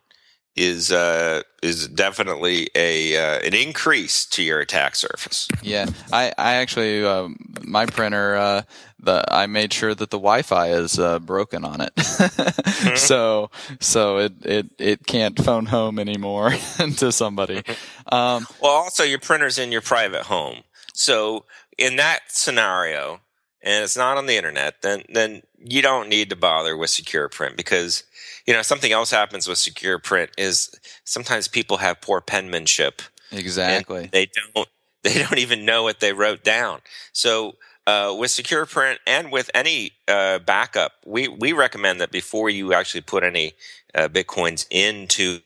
is 0.56 0.92
uh, 0.92 1.42
is 1.62 1.88
definitely 1.88 2.68
a 2.74 3.16
uh, 3.16 3.40
an 3.40 3.54
increase 3.54 4.24
to 4.26 4.42
your 4.42 4.60
attack 4.60 4.94
surface. 4.94 5.48
Yeah, 5.62 5.86
I 6.12 6.32
I 6.38 6.54
actually 6.54 7.04
uh, 7.04 7.28
my 7.62 7.86
printer 7.86 8.36
uh, 8.36 8.62
the 9.00 9.24
I 9.28 9.46
made 9.46 9.72
sure 9.72 9.94
that 9.94 10.10
the 10.10 10.18
Wi-Fi 10.18 10.70
is 10.70 10.98
uh, 10.98 11.18
broken 11.18 11.64
on 11.64 11.80
it, 11.80 11.94
mm-hmm. 11.96 12.96
so 12.96 13.50
so 13.80 14.18
it, 14.18 14.32
it 14.44 14.66
it 14.78 15.06
can't 15.06 15.42
phone 15.42 15.66
home 15.66 15.98
anymore 15.98 16.50
to 16.96 17.12
somebody. 17.12 17.62
Um, 18.10 18.46
well, 18.60 18.72
also 18.72 19.02
your 19.02 19.20
printer's 19.20 19.58
in 19.58 19.72
your 19.72 19.82
private 19.82 20.22
home, 20.22 20.62
so 20.92 21.44
in 21.78 21.96
that 21.96 22.20
scenario, 22.28 23.20
and 23.62 23.82
it's 23.82 23.96
not 23.96 24.18
on 24.18 24.26
the 24.26 24.36
internet, 24.36 24.82
then 24.82 25.02
then 25.08 25.42
you 25.58 25.82
don't 25.82 26.08
need 26.08 26.30
to 26.30 26.36
bother 26.36 26.76
with 26.76 26.90
secure 26.90 27.28
print 27.28 27.56
because 27.56 28.04
you 28.46 28.52
know 28.52 28.62
something 28.62 28.92
else 28.92 29.10
happens 29.10 29.48
with 29.48 29.58
secure 29.58 29.98
print 29.98 30.30
is 30.36 30.74
sometimes 31.04 31.48
people 31.48 31.78
have 31.78 32.00
poor 32.00 32.20
penmanship. 32.20 33.02
Exactly. 33.32 34.08
They 34.12 34.28
don't 34.54 34.68
they 35.02 35.18
don't 35.18 35.38
even 35.38 35.64
know 35.64 35.82
what 35.82 36.00
they 36.00 36.12
wrote 36.12 36.44
down. 36.44 36.80
So 37.12 37.56
uh, 37.86 38.14
with 38.18 38.30
secure 38.30 38.64
print 38.64 39.00
and 39.06 39.30
with 39.30 39.50
any 39.54 39.92
uh, 40.08 40.38
backup 40.38 40.92
we 41.04 41.28
we 41.28 41.52
recommend 41.52 42.00
that 42.00 42.10
before 42.10 42.48
you 42.48 42.72
actually 42.72 43.02
put 43.02 43.22
any 43.22 43.52
uh, 43.94 44.08
bitcoins 44.08 44.66
into 44.70 45.40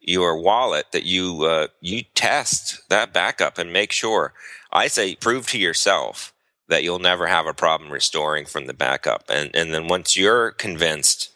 your 0.00 0.36
wallet 0.36 0.86
that 0.92 1.04
you 1.04 1.44
uh, 1.44 1.68
you 1.80 2.02
test 2.14 2.86
that 2.90 3.14
backup 3.14 3.56
and 3.56 3.72
make 3.72 3.90
sure 3.90 4.34
i 4.70 4.86
say 4.86 5.14
prove 5.14 5.46
to 5.46 5.58
yourself 5.58 6.34
that 6.72 6.82
you'll 6.82 6.98
never 6.98 7.26
have 7.26 7.46
a 7.46 7.52
problem 7.52 7.90
restoring 7.90 8.46
from 8.46 8.66
the 8.66 8.74
backup. 8.74 9.24
And 9.28 9.54
and 9.54 9.74
then 9.74 9.88
once 9.88 10.16
you're 10.16 10.52
convinced 10.52 11.28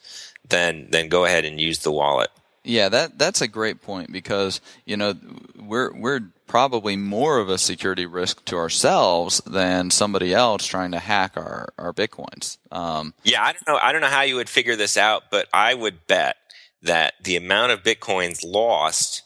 then 0.48 0.88
then 0.90 1.08
go 1.08 1.24
ahead 1.24 1.44
and 1.44 1.60
use 1.60 1.80
the 1.80 1.92
wallet. 1.92 2.30
Yeah, 2.64 2.88
that 2.88 3.18
that's 3.18 3.40
a 3.40 3.48
great 3.48 3.80
point 3.80 4.12
because 4.12 4.60
you 4.84 4.96
know 4.96 5.14
we're 5.56 5.92
we're 5.96 6.20
probably 6.46 6.96
more 6.96 7.38
of 7.38 7.48
a 7.48 7.58
security 7.58 8.06
risk 8.06 8.44
to 8.46 8.56
ourselves 8.56 9.40
than 9.46 9.90
somebody 9.90 10.32
else 10.32 10.66
trying 10.66 10.92
to 10.92 10.98
hack 10.98 11.36
our 11.36 11.68
our 11.78 11.92
bitcoins. 11.92 12.58
Um, 12.72 13.14
yeah, 13.22 13.42
I 13.42 13.52
don't 13.52 13.68
know. 13.68 13.76
I 13.76 13.92
don't 13.92 14.00
know 14.00 14.08
how 14.08 14.22
you 14.22 14.36
would 14.36 14.48
figure 14.48 14.76
this 14.76 14.96
out, 14.96 15.24
but 15.30 15.46
I 15.52 15.74
would 15.74 16.06
bet 16.06 16.36
that 16.82 17.14
the 17.22 17.36
amount 17.36 17.72
of 17.72 17.82
bitcoins 17.82 18.44
lost 18.44 19.22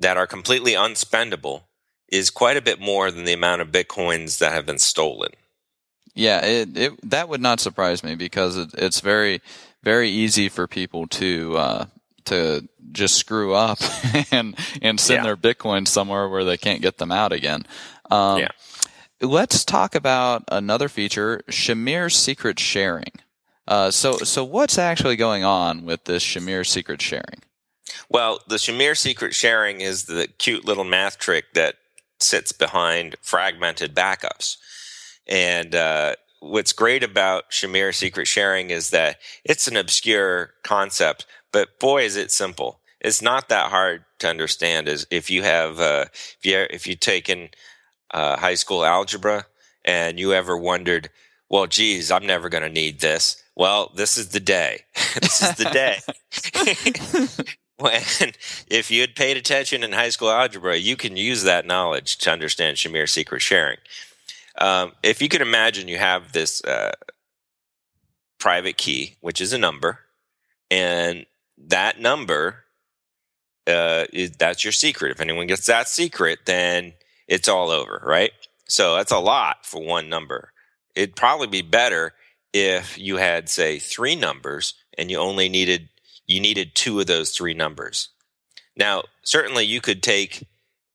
that 0.00 0.16
are 0.16 0.26
completely 0.26 0.72
unspendable 0.72 1.62
is 2.08 2.30
quite 2.30 2.56
a 2.56 2.62
bit 2.62 2.80
more 2.80 3.10
than 3.10 3.24
the 3.24 3.32
amount 3.32 3.60
of 3.60 3.68
bitcoins 3.68 4.38
that 4.38 4.52
have 4.52 4.66
been 4.66 4.78
stolen. 4.78 5.32
Yeah, 6.14 6.44
it, 6.44 6.76
it 6.76 7.10
that 7.10 7.28
would 7.28 7.42
not 7.42 7.60
surprise 7.60 8.02
me 8.02 8.14
because 8.14 8.56
it, 8.56 8.70
it's 8.74 9.00
very 9.00 9.42
very 9.86 10.10
easy 10.10 10.48
for 10.48 10.66
people 10.66 11.06
to 11.06 11.56
uh, 11.56 11.86
to 12.24 12.68
just 12.90 13.14
screw 13.14 13.54
up 13.54 13.78
and 14.32 14.56
and 14.82 14.98
send 14.98 15.18
yeah. 15.18 15.22
their 15.22 15.36
Bitcoin 15.36 15.86
somewhere 15.86 16.28
where 16.28 16.42
they 16.42 16.56
can't 16.56 16.82
get 16.82 16.98
them 16.98 17.12
out 17.12 17.32
again. 17.32 17.64
Um, 18.10 18.40
yeah. 18.40 18.48
Let's 19.20 19.64
talk 19.64 19.94
about 19.94 20.42
another 20.48 20.88
feature, 20.88 21.40
Shamir 21.48 22.12
secret 22.12 22.58
sharing. 22.58 23.12
Uh, 23.68 23.92
so 23.92 24.16
so 24.18 24.42
what's 24.42 24.76
actually 24.76 25.14
going 25.14 25.44
on 25.44 25.84
with 25.84 26.02
this 26.04 26.24
Shamir 26.24 26.66
secret 26.66 27.00
sharing? 27.00 27.42
Well, 28.08 28.40
the 28.48 28.56
Shamir 28.56 28.96
secret 28.96 29.34
sharing 29.34 29.82
is 29.82 30.06
the 30.06 30.26
cute 30.38 30.64
little 30.64 30.82
math 30.82 31.16
trick 31.16 31.44
that 31.54 31.76
sits 32.18 32.50
behind 32.50 33.14
fragmented 33.22 33.94
backups. 33.94 34.56
And 35.28 35.76
uh, 35.76 36.16
what's 36.48 36.72
great 36.72 37.02
about 37.02 37.50
Shamir 37.50 37.94
secret 37.94 38.26
sharing 38.26 38.70
is 38.70 38.90
that 38.90 39.18
it's 39.44 39.68
an 39.68 39.76
obscure 39.76 40.54
concept, 40.62 41.26
but 41.52 41.78
boy, 41.78 42.04
is 42.04 42.16
it 42.16 42.30
simple. 42.30 42.80
It's 43.00 43.22
not 43.22 43.48
that 43.48 43.70
hard 43.70 44.04
to 44.20 44.28
understand. 44.28 44.88
Is 44.88 45.06
if 45.10 45.30
you 45.30 45.42
have 45.42 45.80
uh, 45.80 46.06
if 46.12 46.38
you 46.42 46.66
if 46.70 46.86
you've 46.86 47.00
taken 47.00 47.50
uh, 48.12 48.36
high 48.36 48.54
school 48.54 48.84
algebra 48.84 49.46
and 49.84 50.18
you 50.18 50.32
ever 50.32 50.56
wondered, 50.56 51.10
well, 51.48 51.66
geez, 51.66 52.10
I'm 52.10 52.26
never 52.26 52.48
going 52.48 52.64
to 52.64 52.68
need 52.68 53.00
this. 53.00 53.42
Well, 53.54 53.90
this 53.94 54.16
is 54.16 54.28
the 54.28 54.40
day. 54.40 54.84
this 55.20 55.42
is 55.42 55.54
the 55.56 55.64
day. 55.70 55.98
when 57.78 58.02
if 58.68 58.90
you 58.90 59.00
had 59.02 59.14
paid 59.14 59.36
attention 59.36 59.82
in 59.82 59.92
high 59.92 60.10
school 60.10 60.30
algebra, 60.30 60.76
you 60.76 60.96
can 60.96 61.16
use 61.16 61.42
that 61.42 61.66
knowledge 61.66 62.18
to 62.18 62.30
understand 62.30 62.76
Shamir 62.76 63.08
secret 63.08 63.42
sharing. 63.42 63.78
Um, 64.58 64.92
if 65.02 65.20
you 65.20 65.28
could 65.28 65.42
imagine, 65.42 65.88
you 65.88 65.98
have 65.98 66.32
this 66.32 66.64
uh, 66.64 66.92
private 68.38 68.76
key, 68.76 69.16
which 69.20 69.40
is 69.40 69.52
a 69.52 69.58
number, 69.58 70.00
and 70.70 71.26
that 71.58 72.00
number 72.00 72.64
uh, 73.66 74.04
is, 74.12 74.32
that's 74.32 74.64
your 74.64 74.72
secret. 74.72 75.12
If 75.12 75.20
anyone 75.20 75.46
gets 75.46 75.66
that 75.66 75.88
secret, 75.88 76.40
then 76.46 76.94
it's 77.28 77.48
all 77.48 77.70
over, 77.70 78.02
right? 78.04 78.32
So 78.68 78.96
that's 78.96 79.12
a 79.12 79.18
lot 79.18 79.64
for 79.64 79.82
one 79.82 80.08
number. 80.08 80.52
It'd 80.94 81.16
probably 81.16 81.46
be 81.46 81.62
better 81.62 82.14
if 82.52 82.98
you 82.98 83.16
had, 83.16 83.48
say, 83.48 83.78
three 83.78 84.16
numbers 84.16 84.74
and 84.96 85.10
you 85.10 85.18
only 85.18 85.48
needed 85.48 85.88
you 86.26 86.40
needed 86.40 86.74
two 86.74 86.98
of 86.98 87.06
those 87.06 87.30
three 87.30 87.54
numbers. 87.54 88.08
Now, 88.76 89.04
certainly 89.22 89.64
you 89.64 89.80
could 89.80 90.02
take 90.02 90.44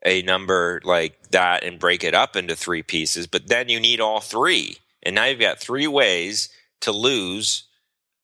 a 0.04 0.22
number 0.24 0.82
like 0.84 1.30
that 1.30 1.64
and 1.64 1.80
break 1.80 2.04
it 2.04 2.14
up 2.14 2.36
into 2.36 2.56
three 2.56 2.84
pieces, 2.84 3.28
but 3.28 3.48
then 3.48 3.70
you 3.70 3.80
need 3.80 4.00
all 4.00 4.20
three. 4.20 4.78
And 5.04 5.16
now 5.16 5.26
you've 5.26 5.40
got 5.40 5.60
three 5.60 5.88
ways 5.88 6.50
to 6.82 6.92
lose 6.92 7.64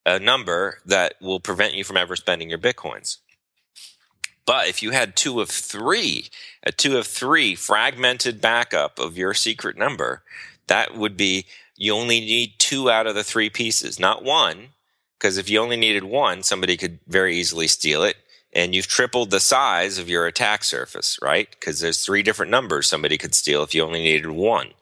a 0.05 0.19
number 0.19 0.79
that 0.85 1.15
will 1.21 1.39
prevent 1.39 1.75
you 1.75 1.83
from 1.83 1.97
ever 1.97 2.15
spending 2.15 2.49
your 2.49 2.59
bitcoins. 2.59 3.17
But 4.45 4.67
if 4.67 4.81
you 4.81 4.91
had 4.91 5.15
two 5.15 5.41
of 5.41 5.49
three, 5.49 6.29
a 6.63 6.71
two 6.71 6.97
of 6.97 7.05
three 7.05 7.53
fragmented 7.53 8.39
backup 8.39 8.97
of 8.97 9.17
your 9.17 9.33
secret 9.33 9.77
number, 9.77 10.23
that 10.67 10.95
would 10.95 11.17
be 11.17 11.45
you 11.75 11.93
only 11.93 12.21
need 12.21 12.53
two 12.57 12.89
out 12.89 13.07
of 13.07 13.15
the 13.15 13.23
three 13.23 13.49
pieces, 13.49 13.99
not 13.99 14.23
one. 14.23 14.69
Because 15.19 15.37
if 15.37 15.49
you 15.49 15.59
only 15.59 15.77
needed 15.77 16.03
one, 16.03 16.43
somebody 16.43 16.77
could 16.77 16.99
very 17.07 17.37
easily 17.37 17.67
steal 17.67 18.03
it 18.03 18.17
and 18.57 18.73
you've 18.73 18.87
tripled 18.87 19.29
the 19.29 19.39
size 19.39 19.99
of 19.99 20.09
your 20.09 20.25
attack 20.25 20.63
surface, 20.63 21.19
right? 21.21 21.47
Because 21.51 21.79
there's 21.79 22.03
three 22.03 22.23
different 22.23 22.49
numbers 22.49 22.87
somebody 22.87 23.15
could 23.15 23.35
steal 23.35 23.61
if 23.61 23.75
you 23.75 23.83
only 23.83 24.01
needed 24.01 24.31
one. 24.31 24.73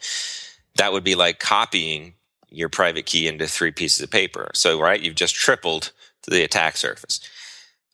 That 0.77 0.93
would 0.93 1.03
be 1.03 1.13
like 1.13 1.39
copying 1.39 2.13
your 2.49 2.69
private 2.69 3.05
key 3.05 3.27
into 3.27 3.47
three 3.47 3.71
pieces 3.71 4.01
of 4.01 4.09
paper. 4.09 4.49
So, 4.53 4.79
right, 4.79 5.01
you've 5.01 5.15
just 5.15 5.35
tripled 5.35 5.91
the 6.25 6.41
attack 6.41 6.77
surface. 6.77 7.19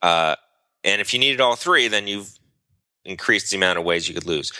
Uh, 0.03 0.35
and 0.83 1.01
if 1.01 1.15
you 1.15 1.19
needed 1.19 1.41
all 1.41 1.55
three, 1.55 1.87
then 1.87 2.07
you've 2.07 2.37
increased 3.03 3.49
the 3.49 3.57
amount 3.57 3.79
of 3.79 3.83
ways 3.83 4.07
you 4.07 4.13
could 4.13 4.27
lose 4.27 4.53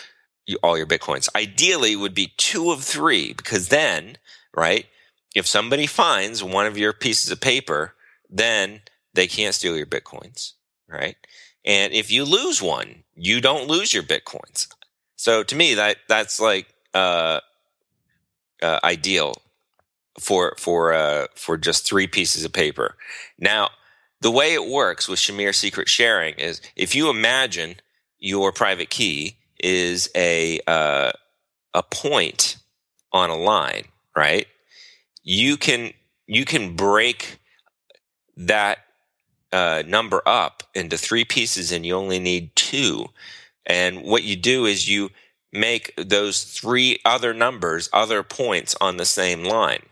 you, 0.48 0.58
all 0.64 0.76
your 0.76 0.88
bitcoins. 0.88 1.30
Ideally, 1.36 1.96
would 1.96 2.16
be 2.16 2.34
two 2.38 2.72
of 2.72 2.84
three 2.84 3.32
because 3.34 3.68
then, 3.68 4.18
right, 4.56 4.88
if 5.36 5.46
somebody 5.46 5.86
finds 5.86 6.44
one 6.44 6.66
of 6.66 6.80
your 6.80 6.94
pieces 6.94 7.30
of 7.30 7.40
paper, 7.40 7.94
then 8.28 8.82
they 9.14 9.28
can't 9.28 9.54
steal 9.54 9.78
your 9.78 9.86
bitcoins 9.86 10.54
right? 10.92 11.16
And 11.66 11.94
if 11.94 12.12
you 12.12 12.26
lose 12.26 12.62
one, 12.62 13.04
you 13.16 13.42
don't 13.42 13.68
lose 13.68 13.94
your 13.94 14.04
bitcoins. 14.04 14.68
So 15.16 15.44
to 15.44 15.56
me, 15.56 15.76
that 15.76 15.98
that's 16.08 16.40
like 16.40 16.68
uh, 16.94 17.40
uh, 18.62 18.80
ideal 18.84 19.36
for 20.20 20.56
for 20.58 20.94
uh, 20.94 21.28
for 21.36 21.58
just 21.58 21.86
three 21.88 22.08
pieces 22.08 22.44
of 22.44 22.54
paper. 22.54 22.96
Now, 23.38 23.70
the 24.22 24.32
way 24.32 24.54
it 24.54 24.68
works 24.68 25.08
with 25.08 25.20
Shamir 25.20 25.54
secret 25.54 25.88
sharing 25.90 26.36
is 26.36 26.62
if 26.76 26.96
you 26.96 27.10
imagine 27.10 27.76
your 28.20 28.52
private 28.52 28.90
key 28.90 29.38
is 29.60 30.10
a 30.16 30.60
uh, 30.68 31.12
a 31.74 31.84
point 31.84 32.58
on 33.12 33.30
a 33.30 33.36
line, 33.38 33.86
right? 34.16 34.48
You 35.24 35.58
can 35.58 35.94
you 36.28 36.46
can 36.46 36.76
break 36.76 37.40
that 38.38 38.80
uh, 39.52 39.84
number 39.86 40.22
up 40.26 40.64
into 40.74 40.98
three 40.98 41.26
pieces 41.26 41.72
and 41.72 41.86
you 41.86 41.96
only 41.96 42.20
need 42.20 42.56
two. 42.56 43.08
And 43.66 44.04
what 44.04 44.24
you 44.24 44.36
do 44.36 44.66
is 44.66 44.90
you 44.90 45.10
make 45.54 45.94
those 45.98 46.44
three 46.44 47.00
other 47.04 47.34
numbers 47.34 47.90
other 47.92 48.24
points 48.24 48.76
on 48.80 48.98
the 48.98 49.06
same 49.06 49.44
line. 49.44 49.84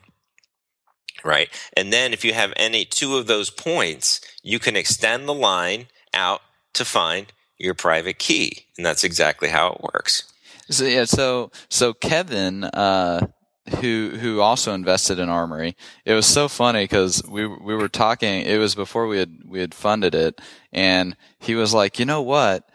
Right. 1.24 1.50
And 1.76 1.91
then 1.91 2.13
if 2.13 2.24
you 2.24 2.34
have 2.34 2.54
any 2.56 2.86
two 2.86 3.17
of 3.17 3.28
those 3.28 3.50
points, 3.50 4.22
you 4.41 4.58
can 4.58 4.78
extend 4.78 5.28
the 5.28 5.34
line 5.34 5.88
out 6.13 6.41
to 6.74 6.86
find 6.86 7.34
your 7.58 7.74
private 7.74 8.19
key. 8.19 8.65
And 8.78 8.86
that's 8.86 9.04
exactly 9.04 9.50
how 9.50 9.74
it 9.74 9.82
works. 9.93 10.32
So 10.69 10.86
yeah, 10.86 11.06
so 11.06 11.52
so 11.67 11.93
Kevin, 11.93 12.63
uh, 12.63 13.28
who 13.69 14.17
who 14.19 14.41
also 14.41 14.73
invested 14.73 15.19
in 15.19 15.29
Armory, 15.29 15.75
it 16.05 16.13
was 16.13 16.25
so 16.25 16.47
funny 16.47 16.84
because 16.84 17.23
we 17.27 17.45
we 17.45 17.75
were 17.75 17.89
talking. 17.89 18.43
It 18.43 18.58
was 18.58 18.75
before 18.75 19.08
we 19.08 19.17
had 19.17 19.41
we 19.45 19.60
had 19.60 19.73
funded 19.73 20.15
it, 20.15 20.41
and 20.71 21.15
he 21.39 21.55
was 21.55 21.73
like, 21.73 21.99
you 21.99 22.05
know 22.05 22.21
what? 22.21 22.69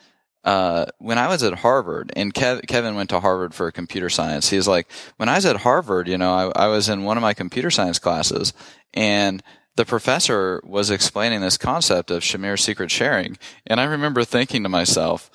Uh, 0.45 0.85
when 0.99 1.17
I 1.17 1.29
was 1.29 1.43
at 1.43 1.61
Harvard, 1.61 2.13
and 2.17 2.35
Kev, 2.35 2.67
Kevin 2.67 2.97
went 2.97 3.09
to 3.11 3.21
Harvard 3.21 3.55
for 3.55 3.71
computer 3.71 4.11
science, 4.11 4.51
he's 4.51 4.69
like, 4.69 4.91
when 5.17 5.29
I 5.29 5.37
was 5.37 5.47
at 5.47 5.57
Harvard, 5.57 6.07
you 6.07 6.19
know, 6.19 6.35
I, 6.35 6.65
I 6.65 6.69
was 6.69 6.91
in 6.91 7.05
one 7.05 7.17
of 7.17 7.23
my 7.23 7.33
computer 7.33 7.71
science 7.71 7.99
classes, 7.99 8.53
and 8.93 9.43
the 9.77 9.87
professor 9.87 10.61
was 10.63 10.91
explaining 10.91 11.41
this 11.41 11.57
concept 11.57 12.11
of 12.11 12.23
Shamir 12.23 12.59
secret 12.59 12.91
sharing, 12.91 13.39
and 13.67 13.81
I 13.81 13.85
remember 13.85 14.23
thinking 14.23 14.63
to 14.65 14.69
myself, 14.69 15.31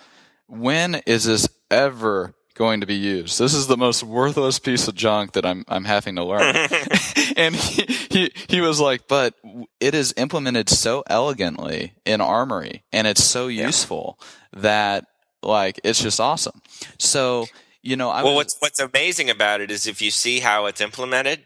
when 0.46 1.02
is 1.08 1.26
this 1.26 1.50
ever 1.72 2.36
going 2.60 2.82
to 2.82 2.86
be 2.86 2.96
used. 2.96 3.40
This 3.40 3.54
is 3.54 3.68
the 3.68 3.78
most 3.78 4.04
worthless 4.04 4.60
piece 4.60 4.90
of 4.90 4.94
junk 4.94 5.32
that 5.32 5.46
I'm 5.46 5.64
I'm 5.70 5.86
having 5.86 6.18
to 6.18 6.26
learn. 6.26 6.56
and 7.38 7.56
he, 7.56 7.86
he 8.12 8.32
he 8.50 8.62
was 8.62 8.82
like, 8.82 9.08
but 9.08 9.34
it 9.80 9.96
is 9.96 10.14
implemented 10.18 10.68
so 10.68 11.04
elegantly 11.08 11.94
in 12.06 12.20
Armory, 12.20 12.84
and 12.92 13.08
it's 13.08 13.24
so 13.24 13.48
yeah. 13.48 13.68
useful 13.68 14.20
that 14.52 15.06
like 15.42 15.80
it's 15.86 16.04
just 16.04 16.20
awesome. 16.20 16.62
So 17.00 17.48
you 17.82 17.96
know, 17.96 18.10
I 18.10 18.24
well, 18.24 18.34
was, 18.34 18.58
what's 18.60 18.78
what's 18.78 18.80
amazing 18.80 19.30
about 19.30 19.62
it 19.62 19.72
is 19.72 19.88
if 19.88 20.02
you 20.02 20.12
see 20.12 20.42
how 20.42 20.66
it's 20.66 20.82
implemented, 20.82 21.46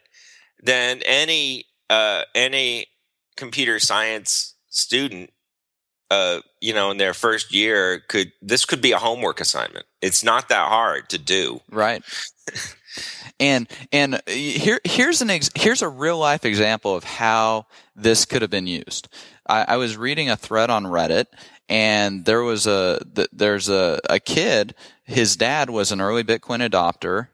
then 0.62 1.02
any 1.06 1.66
uh, 1.92 2.24
any 2.34 2.88
computer 3.38 3.78
science 3.80 4.56
student 4.70 5.30
uh, 6.14 6.42
you 6.62 6.74
know, 6.74 6.92
in 6.92 6.98
their 6.98 7.14
first 7.14 7.54
year 7.54 8.02
could 8.08 8.32
this 8.42 8.66
could 8.66 8.82
be 8.82 8.92
a 8.92 9.00
homework 9.00 9.42
assignment. 9.42 9.86
It's 10.02 10.24
not 10.24 10.50
that 10.50 10.70
hard 10.70 11.10
to 11.10 11.18
do. 11.18 11.62
Right. 11.72 12.04
and 13.40 13.68
and 13.92 14.22
here 14.28 14.80
here's 14.84 15.22
an 15.22 15.30
ex, 15.30 15.50
here's 15.56 15.82
a 15.82 15.90
real 15.90 16.20
life 16.20 16.46
example 16.46 16.96
of 16.96 17.04
how 17.04 17.66
this 17.96 18.26
could 18.26 18.42
have 18.44 18.52
been 18.52 18.68
used. 18.68 19.08
I, 19.48 19.66
I 19.70 19.78
was 19.78 19.98
reading 19.98 20.30
a 20.30 20.38
thread 20.38 20.70
on 20.70 20.86
Reddit, 20.86 21.26
and 21.68 22.26
there 22.26 22.44
was 22.44 22.68
a 22.68 23.02
there's 23.32 23.70
a, 23.70 24.00
a 24.10 24.20
kid. 24.20 24.76
His 25.06 25.36
dad 25.36 25.70
was 25.70 25.92
an 25.92 26.00
early 26.00 26.24
Bitcoin 26.24 26.66
adopter, 26.66 27.28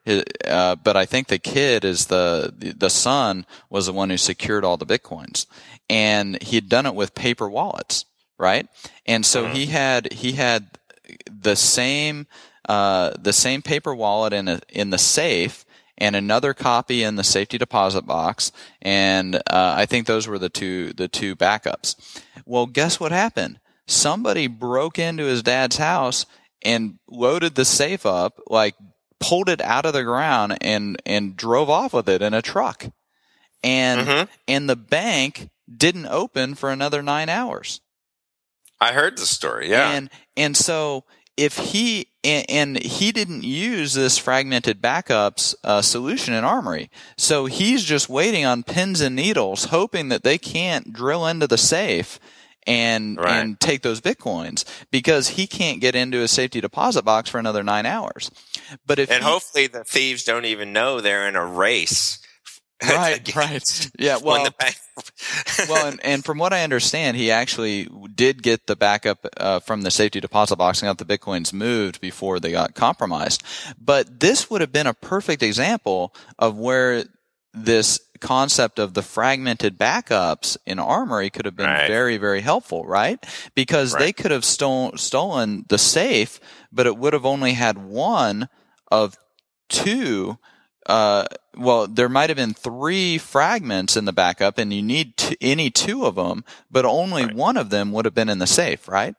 uh, 0.48 0.76
but 0.78 0.98
I 0.98 1.06
think 1.06 1.28
the 1.28 1.38
kid 1.38 1.84
is 1.84 2.08
the 2.08 2.54
the 2.78 2.89
son 2.89 3.46
was 3.70 3.86
the 3.86 3.94
one 3.94 4.10
who 4.10 4.18
secured 4.18 4.63
all 4.63 4.78
the 4.78 4.86
bitcoins, 4.88 5.46
and 5.89 6.42
he 6.42 6.56
had 6.56 6.70
done 6.70 6.86
it 6.86 6.96
with 6.96 7.13
paper 7.13 7.50
wallets 7.50 8.06
right? 8.39 8.67
And 9.06 9.25
so 9.25 9.45
he 9.45 9.63
mm-hmm. 9.63 9.71
had 9.71 10.13
he 10.13 10.32
had 10.32 10.80
the 11.25 11.56
same 11.56 12.25
uh, 12.67 13.12
the 13.19 13.34
same 13.34 13.62
paper 13.62 13.93
wallet 13.93 14.34
in 14.34 14.47
a, 14.47 14.62
in 14.69 14.89
the 14.89 14.97
safe 14.97 15.65
and 15.97 16.15
another 16.15 16.54
copy 16.54 17.04
in 17.04 17.17
the 17.17 17.23
safety 17.23 17.58
deposit 17.58 18.04
box, 18.04 18.52
and 18.82 19.36
uh, 19.36 19.41
I 19.78 19.86
think 19.86 20.08
those 20.08 20.28
were 20.28 20.39
the 20.39 20.49
two 20.49 20.93
the 20.93 21.08
two 21.08 21.36
backups. 21.36 21.95
Well, 22.45 22.65
guess 22.65 22.99
what 22.99 23.12
happened? 23.12 23.60
Somebody 23.86 24.47
broke 24.47 24.97
into 24.97 25.25
his 25.25 25.43
dad's 25.43 25.78
house 25.78 26.25
and 26.62 26.99
loaded 27.08 27.56
the 27.56 27.65
safe 27.65 28.06
up, 28.06 28.39
like 28.47 28.75
pulled 29.19 29.49
it 29.49 29.62
out 29.62 29.86
of 29.86 29.93
the 29.93 30.04
ground 30.04 30.58
and 30.62 31.02
and 31.06 31.36
drove 31.36 31.69
off 31.69 31.93
with 31.93 32.08
it 32.08 32.21
in 32.21 32.34
a 32.34 32.41
truck, 32.41 32.86
and 33.63 34.08
mm-hmm. 34.08 34.32
and 34.47 34.69
the 34.69 34.75
bank 34.78 35.49
didn't 35.75 36.08
open 36.08 36.56
for 36.56 36.71
another 36.71 37.02
nine 37.02 37.30
hours. 37.30 37.82
I 38.82 38.94
heard 38.94 39.18
the 39.18 39.26
story. 39.26 39.70
Yeah. 39.70 39.92
And 39.92 40.10
and 40.38 40.56
so 40.56 41.04
if 41.38 41.58
he 41.58 42.08
and, 42.24 42.46
and 42.50 42.84
he 42.84 43.12
didn't 43.12 43.44
use 43.44 43.94
this 43.94 44.18
fragmented 44.18 44.82
backups 44.82 45.56
uh, 45.63 45.82
solution 45.82 46.34
in 46.34 46.44
Armory, 46.44 46.89
so 47.18 47.46
he's 47.46 47.84
just 47.84 48.10
waiting 48.10 48.46
on 48.46 48.63
pins 48.63 49.02
and 49.02 49.15
needles, 49.15 49.65
hoping 49.65 50.10
that 50.10 50.24
they 50.24 50.38
can't 50.38 50.92
drill 50.92 51.26
into 51.26 51.48
the 51.48 51.58
safe 51.58 52.20
and 52.68 53.18
right. 53.18 53.38
and 53.38 53.60
take 53.60 53.82
those 53.82 54.02
bitcoins 54.02 54.65
because 54.92 55.30
he 55.30 55.48
can't 55.48 55.80
get 55.80 55.96
into 55.96 56.22
a 56.22 56.28
safety 56.28 56.60
deposit 56.60 57.04
box 57.04 57.30
for 57.30 57.39
another 57.39 57.63
nine 57.63 57.86
hours. 57.86 58.30
But 58.86 59.00
if 59.00 59.10
and 59.10 59.24
he, 59.24 59.30
hopefully 59.30 59.68
the 59.68 59.84
thieves 59.84 60.24
don't 60.24 60.46
even 60.46 60.74
know 60.74 61.00
they're 61.00 61.28
in 61.28 61.36
a 61.36 61.46
race 61.46 62.20
right, 62.88 63.36
right. 63.36 63.92
Yeah, 64.00 64.20
well, 64.24 64.48
well, 65.70 65.88
and, 65.88 66.00
and 66.02 66.24
from 66.24 66.38
what 66.38 66.54
I 66.54 66.63
understand, 66.63 67.18
he 67.18 67.30
actually 67.30 67.89
did 68.20 68.44
get 68.44 68.68
the 68.68 68.76
backup 68.76 69.26
uh, 69.38 69.62
from 69.62 69.84
the 69.84 69.90
safety 69.90 70.20
deposit 70.20 70.58
box 70.58 70.82
and 70.82 70.90
got 70.90 70.98
the 70.98 71.18
bitcoins 71.18 71.54
moved 71.54 72.02
before 72.02 72.38
they 72.38 72.52
got 72.52 72.76
compromised. 72.76 73.42
But 73.80 74.20
this 74.20 74.50
would 74.50 74.60
have 74.60 74.74
been 74.74 74.88
a 74.88 74.94
perfect 74.94 75.42
example 75.42 76.14
of 76.38 76.58
where 76.58 77.06
this 77.54 78.02
concept 78.20 78.78
of 78.78 78.94
the 78.94 79.02
fragmented 79.02 79.80
backups 79.80 80.58
in 80.66 80.80
Armory 80.80 81.30
could 81.30 81.46
have 81.46 81.56
been 81.56 81.68
right. 81.68 81.88
very, 81.88 82.18
very 82.18 82.42
helpful, 82.42 82.86
right? 82.86 83.26
Because 83.56 83.94
right. 83.94 84.00
they 84.00 84.12
could 84.12 84.32
have 84.32 84.44
stole, 84.44 84.98
stolen 84.98 85.64
the 85.70 85.78
safe, 85.78 86.42
but 86.74 86.86
it 86.86 86.98
would 86.98 87.14
have 87.14 87.26
only 87.26 87.54
had 87.54 87.78
one 87.78 88.50
of 88.92 89.16
two 89.70 90.38
uh, 90.89 91.25
well, 91.56 91.86
there 91.86 92.10
might 92.10 92.32
have 92.32 92.38
been 92.38 92.56
three 92.56 93.19
fragments 93.19 93.95
in 93.95 94.06
the 94.06 94.12
backup, 94.12 94.58
and 94.58 94.73
you 94.73 94.82
need 94.82 95.17
to, 95.17 95.38
any 95.39 95.69
two 95.69 96.06
of 96.06 96.15
them, 96.15 96.43
but 96.71 96.84
only 96.84 97.25
right. 97.25 97.36
one 97.36 97.58
of 97.58 97.69
them 97.69 97.91
would 97.91 98.06
have 98.06 98.15
been 98.15 98.28
in 98.28 98.39
the 98.39 98.47
safe, 98.47 98.88
right? 98.88 99.13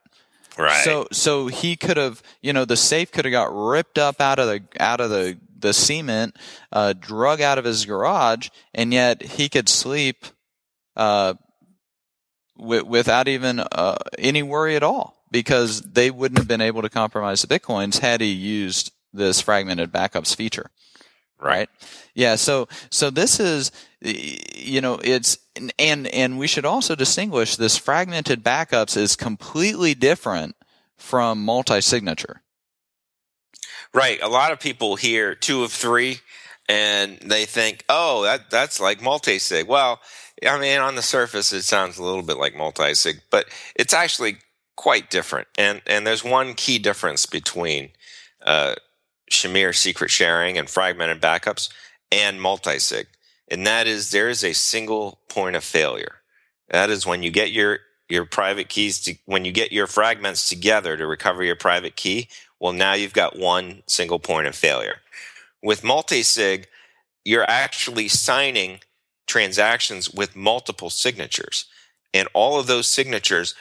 Right. 0.58 0.84
So, 0.84 1.06
so 1.12 1.46
he 1.46 1.76
could 1.76 1.96
have, 1.96 2.24
you 2.42 2.52
know, 2.52 2.64
the 2.64 2.76
safe 2.76 3.12
could 3.12 3.24
have 3.24 3.30
got 3.30 3.54
ripped 3.54 3.98
up 3.98 4.20
out 4.20 4.40
of 4.40 4.48
the 4.48 4.62
out 4.80 5.00
of 5.00 5.10
the 5.10 5.38
the 5.56 5.72
cement, 5.72 6.36
uh, 6.72 6.92
drug 6.92 7.40
out 7.40 7.58
of 7.58 7.64
his 7.64 7.84
garage, 7.84 8.48
and 8.74 8.92
yet 8.92 9.22
he 9.22 9.48
could 9.48 9.68
sleep, 9.68 10.24
uh, 10.96 11.34
w- 12.58 12.84
without 12.84 13.28
even 13.28 13.60
uh, 13.60 13.96
any 14.18 14.42
worry 14.42 14.74
at 14.74 14.82
all 14.82 15.22
because 15.30 15.82
they 15.82 16.10
wouldn't 16.10 16.38
have 16.38 16.48
been 16.48 16.60
able 16.60 16.82
to 16.82 16.88
compromise 16.88 17.42
the 17.42 17.58
bitcoins 17.58 18.00
had 18.00 18.20
he 18.20 18.32
used 18.32 18.90
this 19.12 19.40
fragmented 19.40 19.92
backups 19.92 20.34
feature 20.34 20.70
right? 21.40 21.68
Yeah. 22.14 22.36
So, 22.36 22.68
so 22.90 23.10
this 23.10 23.40
is, 23.40 23.72
you 24.00 24.80
know, 24.80 24.98
it's, 25.02 25.38
and, 25.78 26.06
and 26.08 26.38
we 26.38 26.46
should 26.46 26.64
also 26.64 26.94
distinguish 26.94 27.56
this 27.56 27.76
fragmented 27.76 28.44
backups 28.44 28.96
is 28.96 29.16
completely 29.16 29.94
different 29.94 30.56
from 30.96 31.44
multi-signature. 31.44 32.42
Right. 33.92 34.20
A 34.22 34.28
lot 34.28 34.52
of 34.52 34.60
people 34.60 34.96
hear 34.96 35.34
two 35.34 35.64
of 35.64 35.72
three 35.72 36.18
and 36.68 37.18
they 37.24 37.46
think, 37.46 37.84
oh, 37.88 38.22
that, 38.22 38.50
that's 38.50 38.80
like 38.80 39.02
multi-sig. 39.02 39.66
Well, 39.66 40.00
I 40.46 40.58
mean, 40.58 40.80
on 40.80 40.94
the 40.94 41.02
surface, 41.02 41.52
it 41.52 41.62
sounds 41.62 41.98
a 41.98 42.02
little 42.04 42.22
bit 42.22 42.36
like 42.36 42.54
multi-sig, 42.54 43.22
but 43.30 43.46
it's 43.74 43.92
actually 43.92 44.38
quite 44.76 45.10
different. 45.10 45.48
And, 45.58 45.82
and 45.86 46.06
there's 46.06 46.24
one 46.24 46.54
key 46.54 46.78
difference 46.78 47.26
between, 47.26 47.90
uh, 48.42 48.76
Shamir 49.30 49.74
secret 49.74 50.10
sharing 50.10 50.58
and 50.58 50.68
fragmented 50.68 51.20
backups 51.20 51.70
and 52.10 52.40
multisig. 52.40 53.06
And 53.48 53.66
that 53.66 53.86
is 53.86 54.10
there 54.10 54.28
is 54.28 54.44
a 54.44 54.52
single 54.52 55.20
point 55.28 55.56
of 55.56 55.64
failure. 55.64 56.16
That 56.68 56.90
is 56.90 57.06
when 57.06 57.22
you 57.22 57.30
get 57.30 57.50
your 57.50 57.80
your 58.08 58.24
private 58.24 58.68
keys 58.68 59.00
to 59.00 59.16
when 59.26 59.44
you 59.44 59.52
get 59.52 59.72
your 59.72 59.86
fragments 59.86 60.48
together 60.48 60.96
to 60.96 61.06
recover 61.06 61.42
your 61.42 61.56
private 61.56 61.96
key. 61.96 62.28
Well, 62.58 62.72
now 62.72 62.92
you've 62.94 63.12
got 63.12 63.38
one 63.38 63.82
single 63.86 64.18
point 64.18 64.46
of 64.46 64.54
failure. 64.54 64.96
With 65.62 65.82
multisig, 65.82 66.66
you're 67.24 67.48
actually 67.48 68.08
signing 68.08 68.80
transactions 69.26 70.10
with 70.10 70.36
multiple 70.36 70.90
signatures. 70.90 71.66
And 72.12 72.28
all 72.34 72.58
of 72.58 72.66
those 72.66 72.88
signatures 72.88 73.54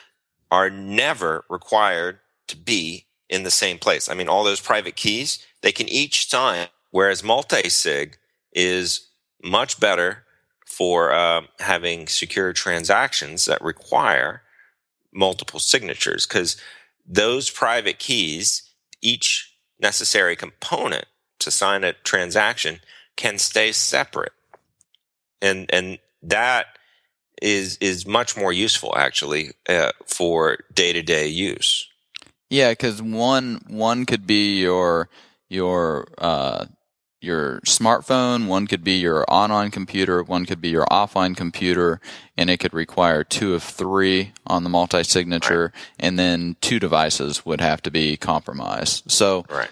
are 0.50 0.70
never 0.70 1.46
required 1.50 2.20
to 2.48 2.58
be 2.58 3.06
in 3.30 3.44
the 3.44 3.52
same 3.52 3.78
place. 3.78 4.10
I 4.10 4.14
mean, 4.16 4.28
all 4.28 4.44
those 4.44 4.62
private 4.62 4.96
keys, 4.96 5.46
they 5.62 5.72
can 5.72 5.88
each 5.88 6.30
sign, 6.30 6.68
whereas 6.92 7.24
multi-sig 7.24 8.18
is 8.54 9.08
much 9.44 9.80
better 9.80 10.24
for 10.66 11.12
uh, 11.12 11.42
having 11.60 12.08
secure 12.08 12.54
transactions 12.54 13.46
that 13.46 13.62
require 13.62 14.44
multiple 15.12 15.60
signatures 15.60 16.26
because 16.26 16.58
those 17.06 17.50
private 17.50 18.00
keys, 18.00 18.64
each 19.02 19.56
necessary 19.80 20.36
component 20.36 21.06
to 21.40 21.52
sign 21.52 21.84
a 21.84 21.94
transaction 21.94 22.80
can 23.16 23.38
stay 23.38 23.72
separate. 23.72 24.34
And, 25.42 25.70
and 25.74 26.00
that 26.22 26.68
is, 27.42 27.78
is 27.78 28.06
much 28.06 28.38
more 28.38 28.54
useful 28.54 28.96
actually 28.96 29.54
uh, 29.68 29.92
for 30.06 30.60
day 30.74 30.94
to 30.94 31.02
day 31.02 31.28
use. 31.28 31.89
Yeah, 32.50 32.72
because 32.72 33.02
one 33.02 33.62
one 33.68 34.06
could 34.06 34.26
be 34.26 34.60
your 34.60 35.10
your 35.50 36.08
uh, 36.18 36.66
your 37.22 37.60
smartphone, 37.62 38.48
one 38.48 38.66
could 38.66 38.84
be 38.84 38.94
your 38.94 39.26
online 39.28 39.72
computer, 39.72 40.24
one 40.24 40.46
could 40.46 40.62
be 40.62 40.70
your 40.70 40.86
offline 40.86 41.36
computer, 41.36 42.00
and 42.38 42.50
it 42.50 42.58
could 42.58 42.74
require 42.74 43.24
two 43.24 43.54
of 43.54 43.64
three 43.64 44.32
on 44.48 44.64
the 44.64 44.70
multi 44.70 45.04
signature, 45.04 45.72
right. 45.74 45.96
and 46.00 46.18
then 46.18 46.56
two 46.62 46.80
devices 46.80 47.46
would 47.46 47.62
have 47.62 47.82
to 47.82 47.92
be 47.92 48.16
compromised. 48.16 49.12
So, 49.12 49.46
right. 49.50 49.70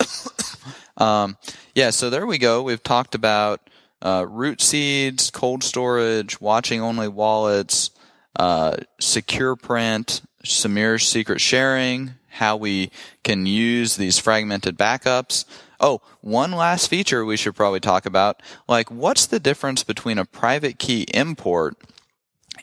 um, 0.96 1.36
yeah, 1.74 1.90
so 1.90 2.10
there 2.10 2.26
we 2.26 2.38
go. 2.38 2.62
We've 2.62 2.82
talked 2.82 3.14
about 3.14 3.70
uh, 4.02 4.26
root 4.28 4.60
seeds, 4.60 5.30
cold 5.30 5.62
storage, 5.62 6.40
watching 6.40 6.80
only 6.80 7.08
wallets, 7.08 7.90
uh, 8.36 8.76
secure 8.98 9.54
print, 9.54 10.22
Shamir's 10.44 11.06
secret 11.06 11.40
sharing, 11.40 12.14
how 12.28 12.56
we 12.56 12.90
can 13.22 13.46
use 13.46 13.96
these 13.96 14.18
fragmented 14.18 14.78
backups. 14.78 15.44
Oh, 15.80 16.00
one 16.20 16.52
last 16.52 16.88
feature 16.88 17.24
we 17.24 17.36
should 17.36 17.54
probably 17.54 17.80
talk 17.80 18.06
about. 18.06 18.42
Like, 18.68 18.90
what's 18.90 19.26
the 19.26 19.40
difference 19.40 19.82
between 19.82 20.18
a 20.18 20.24
private 20.24 20.78
key 20.78 21.06
import 21.14 21.76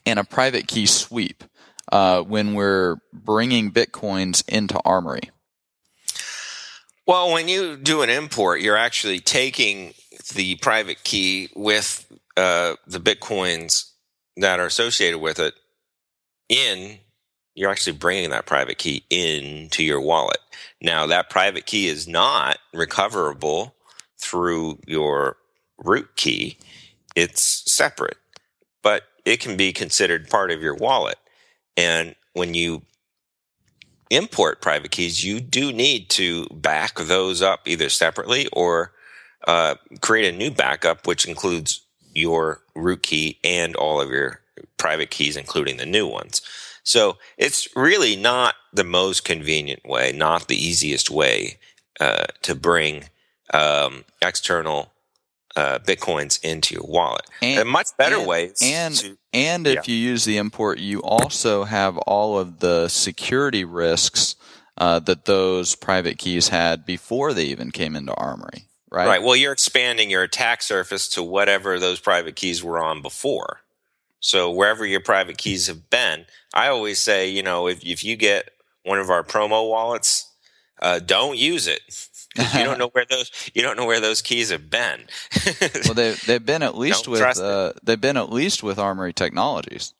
and 0.05 0.19
a 0.19 0.23
private 0.23 0.67
key 0.67 0.85
sweep 0.85 1.43
uh, 1.91 2.21
when 2.21 2.53
we're 2.53 2.97
bringing 3.13 3.71
bitcoins 3.71 4.47
into 4.47 4.79
Armory? 4.85 5.31
Well, 7.05 7.31
when 7.31 7.47
you 7.47 7.77
do 7.77 8.01
an 8.01 8.09
import, 8.09 8.61
you're 8.61 8.77
actually 8.77 9.19
taking 9.19 9.93
the 10.35 10.55
private 10.55 11.03
key 11.03 11.49
with 11.55 12.05
uh, 12.35 12.75
the 12.85 12.99
bitcoins 12.99 13.91
that 14.35 14.59
are 14.59 14.65
associated 14.65 15.19
with 15.19 15.39
it 15.39 15.53
in 16.49 16.99
you're 17.57 17.71
actually 17.71 17.97
bringing 17.97 18.29
that 18.29 18.45
private 18.45 18.77
key 18.77 19.03
into 19.09 19.83
your 19.83 19.99
wallet. 19.99 20.37
Now, 20.79 21.07
that 21.07 21.31
private 21.31 21.65
key 21.65 21.87
is 21.87 22.07
not 22.07 22.59
recoverable 22.71 23.73
through 24.19 24.79
your 24.85 25.37
root 25.79 26.15
key, 26.15 26.57
it's 27.15 27.41
separate, 27.71 28.17
but 28.83 29.03
it 29.25 29.39
can 29.39 29.57
be 29.57 29.73
considered 29.73 30.29
part 30.29 30.51
of 30.51 30.61
your 30.61 30.75
wallet. 30.75 31.17
And 31.75 32.15
when 32.33 32.53
you 32.53 32.83
import 34.11 34.61
private 34.61 34.91
keys, 34.91 35.23
you 35.23 35.39
do 35.39 35.73
need 35.73 36.09
to 36.11 36.45
back 36.47 36.99
those 36.99 37.41
up 37.41 37.67
either 37.67 37.89
separately 37.89 38.47
or 38.53 38.93
uh, 39.47 39.75
create 40.01 40.31
a 40.31 40.37
new 40.37 40.51
backup, 40.51 41.07
which 41.07 41.27
includes 41.27 41.81
your 42.13 42.61
root 42.75 43.01
key 43.01 43.39
and 43.43 43.75
all 43.75 43.99
of 43.99 44.11
your 44.11 44.41
private 44.77 45.09
keys, 45.09 45.35
including 45.35 45.77
the 45.77 45.85
new 45.87 46.07
ones. 46.07 46.41
So 46.87 47.17
it's 47.37 47.67
really 47.75 48.15
not 48.15 48.55
the 48.71 48.85
most 48.85 49.25
convenient 49.25 49.85
way, 49.85 50.13
not 50.13 50.47
the 50.47 50.55
easiest 50.55 51.11
way 51.11 51.59
uh, 51.99 52.27
to 52.43 52.55
bring 52.55 53.09
um, 53.53 54.05
external 54.21 54.93
uh, 55.57 55.79
bitcoins 55.79 56.41
into 56.45 56.75
your 56.75 56.85
wallet. 56.87 57.25
And, 57.41 57.59
a 57.59 57.65
much 57.65 57.89
better 57.97 58.19
and, 58.19 58.27
way. 58.27 58.51
And 58.63 58.95
to, 58.95 59.17
and 59.33 59.67
if 59.67 59.87
yeah. 59.87 59.93
you 59.93 59.95
use 59.95 60.23
the 60.23 60.37
import, 60.37 60.79
you 60.79 61.01
also 61.01 61.65
have 61.65 61.97
all 61.97 62.39
of 62.39 62.59
the 62.59 62.87
security 62.87 63.65
risks 63.65 64.37
uh, 64.77 64.99
that 64.99 65.25
those 65.25 65.75
private 65.75 66.17
keys 66.17 66.47
had 66.49 66.85
before 66.85 67.33
they 67.33 67.45
even 67.45 67.71
came 67.71 67.97
into 67.97 68.13
Armory. 68.13 68.69
Right. 68.89 69.07
Right. 69.07 69.21
Well, 69.21 69.35
you're 69.35 69.51
expanding 69.51 70.09
your 70.09 70.23
attack 70.23 70.61
surface 70.61 71.09
to 71.09 71.23
whatever 71.23 71.79
those 71.79 71.99
private 71.99 72.37
keys 72.37 72.63
were 72.63 72.81
on 72.81 73.01
before. 73.01 73.59
So 74.27 74.51
wherever 74.51 74.85
your 74.85 74.99
private 74.99 75.37
keys 75.37 75.67
have 75.67 75.89
been, 75.89 76.25
I 76.53 76.67
always 76.67 76.99
say, 76.99 77.29
you 77.29 77.41
know, 77.41 77.69
if 77.69 77.81
if 77.85 78.03
you 78.03 78.17
get 78.17 78.49
one 78.83 78.99
of 78.99 79.09
our 79.09 79.23
promo 79.23 79.69
wallets, 79.69 80.29
uh, 80.81 80.99
don't 80.99 81.37
use 81.37 81.65
it. 81.65 81.79
you 82.35 82.65
don't 82.65 82.77
know 82.81 82.89
where 82.89 83.05
those 83.09 83.31
you 83.53 83.61
don't 83.61 83.77
know 83.77 83.85
where 83.85 84.01
those 84.01 84.21
keys 84.21 84.49
have 84.49 84.69
been. 84.69 85.05
well, 85.85 85.93
they 85.93 86.11
they've 86.25 86.45
been 86.45 86.61
at 86.61 86.77
least 86.83 87.05
don't 87.05 87.13
with 87.13 87.39
uh, 87.39 87.71
they've 87.83 88.01
been 88.01 88.17
at 88.17 88.29
least 88.29 88.63
with 88.63 88.77
Armory 88.77 89.13
Technologies. 89.13 89.93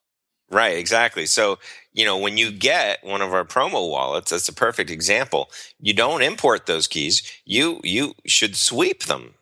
Right, 0.52 0.78
exactly. 0.78 1.26
So, 1.26 1.60
you 1.94 2.04
know, 2.04 2.18
when 2.18 2.36
you 2.36 2.52
get 2.52 3.06
one 3.06 3.22
of 3.22 3.34
our 3.34 3.46
promo 3.46 3.90
wallets, 3.90 4.32
that's 4.32 4.50
a 4.50 4.54
perfect 4.54 4.90
example. 4.90 5.50
You 5.80 5.94
don't 5.94 6.22
import 6.22 6.66
those 6.66 6.88
keys. 6.88 7.24
You 7.46 7.80
you 7.82 8.14
should 8.26 8.58
sweep 8.58 9.06
them. 9.06 9.36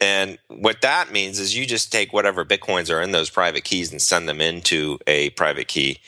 And 0.00 0.38
what 0.48 0.80
that 0.82 1.10
means 1.10 1.38
is 1.38 1.56
you 1.56 1.66
just 1.66 1.90
take 1.90 2.12
whatever 2.12 2.44
bitcoins 2.44 2.94
are 2.94 3.02
in 3.02 3.10
those 3.10 3.30
private 3.30 3.64
keys 3.64 3.90
and 3.90 4.00
send 4.00 4.28
them 4.28 4.40
into 4.40 4.98
a 5.06 5.30
private 5.30 5.68
key. 5.68 5.98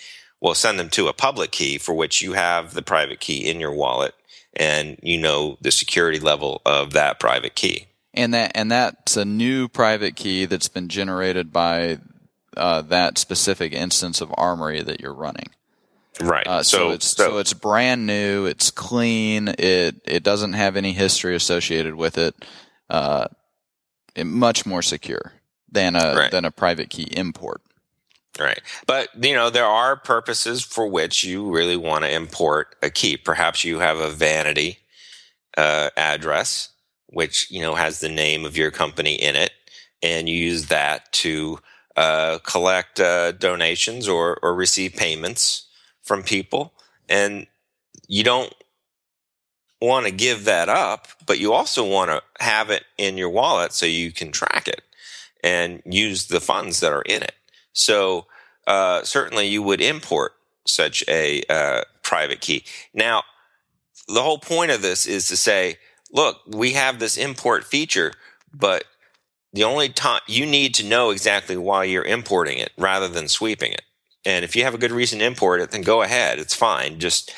Well, 0.40 0.54
send 0.54 0.78
them 0.78 0.90
to 0.90 1.08
a 1.08 1.12
public 1.12 1.50
key 1.50 1.76
for 1.78 1.94
which 1.94 2.22
you 2.22 2.34
have 2.34 2.72
the 2.72 2.82
private 2.82 3.20
key 3.20 3.48
in 3.48 3.60
your 3.60 3.72
wallet 3.72 4.14
and 4.54 4.98
you 5.02 5.18
know 5.18 5.58
the 5.60 5.70
security 5.70 6.18
level 6.18 6.62
of 6.64 6.92
that 6.92 7.20
private 7.20 7.54
key. 7.54 7.86
And 8.14 8.34
that 8.34 8.52
and 8.54 8.70
that's 8.70 9.16
a 9.16 9.24
new 9.24 9.68
private 9.68 10.16
key 10.16 10.44
that's 10.44 10.68
been 10.68 10.88
generated 10.88 11.52
by 11.52 11.98
uh, 12.56 12.82
that 12.82 13.18
specific 13.18 13.72
instance 13.72 14.20
of 14.20 14.34
Armory 14.36 14.82
that 14.82 15.00
you're 15.00 15.14
running. 15.14 15.46
Right. 16.20 16.46
Uh, 16.46 16.62
so, 16.62 16.78
so, 16.78 16.90
it's 16.90 17.06
so, 17.06 17.30
so, 17.30 17.38
it's 17.38 17.54
brand 17.54 18.06
new. 18.06 18.46
It's 18.46 18.70
clean. 18.70 19.48
It 19.48 20.00
it 20.04 20.22
doesn't 20.22 20.54
have 20.54 20.76
any 20.76 20.92
history 20.92 21.34
associated 21.34 21.94
with 21.94 22.18
it. 22.18 22.34
Uh, 22.88 23.28
much 24.24 24.66
more 24.66 24.82
secure 24.82 25.32
than 25.70 25.96
a 25.96 26.14
right. 26.16 26.30
than 26.30 26.44
a 26.44 26.50
private 26.50 26.90
key 26.90 27.08
import. 27.12 27.62
Right. 28.38 28.60
But, 28.86 29.08
you 29.22 29.34
know, 29.34 29.50
there 29.50 29.66
are 29.66 29.96
purposes 29.96 30.62
for 30.62 30.86
which 30.86 31.24
you 31.24 31.50
really 31.50 31.76
want 31.76 32.04
to 32.04 32.14
import 32.14 32.76
a 32.82 32.88
key. 32.88 33.16
Perhaps 33.16 33.64
you 33.64 33.80
have 33.80 33.98
a 33.98 34.08
vanity 34.08 34.78
uh, 35.58 35.90
address, 35.96 36.70
which, 37.08 37.50
you 37.50 37.60
know, 37.60 37.74
has 37.74 38.00
the 38.00 38.08
name 38.08 38.44
of 38.44 38.56
your 38.56 38.70
company 38.70 39.14
in 39.14 39.36
it, 39.36 39.50
and 40.02 40.28
you 40.28 40.36
use 40.36 40.66
that 40.66 41.12
to 41.12 41.58
uh, 41.96 42.38
collect 42.44 43.00
uh, 43.00 43.32
donations 43.32 44.08
or, 44.08 44.38
or 44.42 44.54
receive 44.54 44.94
payments 44.94 45.66
from 46.02 46.22
people. 46.22 46.72
And 47.08 47.46
you 48.06 48.22
don't 48.22 48.54
want 49.80 50.06
to 50.06 50.12
give 50.12 50.44
that 50.44 50.68
up, 50.68 51.08
but 51.26 51.38
you 51.38 51.52
also 51.52 51.84
want 51.84 52.10
to 52.10 52.22
have 52.44 52.70
it 52.70 52.84
in 52.98 53.16
your 53.16 53.30
wallet 53.30 53.72
so 53.72 53.86
you 53.86 54.12
can 54.12 54.30
track 54.30 54.68
it 54.68 54.82
and 55.42 55.82
use 55.84 56.26
the 56.26 56.40
funds 56.40 56.80
that 56.80 56.92
are 56.92 57.02
in 57.02 57.22
it. 57.22 57.34
So 57.72 58.26
uh, 58.66 59.02
certainly 59.04 59.48
you 59.48 59.62
would 59.62 59.80
import 59.80 60.32
such 60.66 61.02
a 61.08 61.42
uh, 61.48 61.82
private 62.02 62.40
key. 62.40 62.64
Now, 62.92 63.22
the 64.06 64.22
whole 64.22 64.38
point 64.38 64.70
of 64.70 64.82
this 64.82 65.06
is 65.06 65.28
to 65.28 65.36
say, 65.36 65.78
look, 66.12 66.40
we 66.46 66.72
have 66.72 66.98
this 66.98 67.16
import 67.16 67.64
feature, 67.64 68.12
but 68.52 68.84
the 69.52 69.64
only 69.64 69.88
time 69.88 70.20
you 70.26 70.46
need 70.46 70.74
to 70.74 70.86
know 70.86 71.10
exactly 71.10 71.56
why 71.56 71.84
you're 71.84 72.04
importing 72.04 72.58
it 72.58 72.72
rather 72.76 73.08
than 73.08 73.28
sweeping 73.28 73.72
it. 73.72 73.82
And 74.24 74.44
if 74.44 74.54
you 74.54 74.64
have 74.64 74.74
a 74.74 74.78
good 74.78 74.92
reason 74.92 75.20
to 75.20 75.24
import 75.24 75.60
it, 75.60 75.70
then 75.70 75.82
go 75.82 76.02
ahead. 76.02 76.38
It's 76.38 76.54
fine. 76.54 76.98
Just 76.98 77.32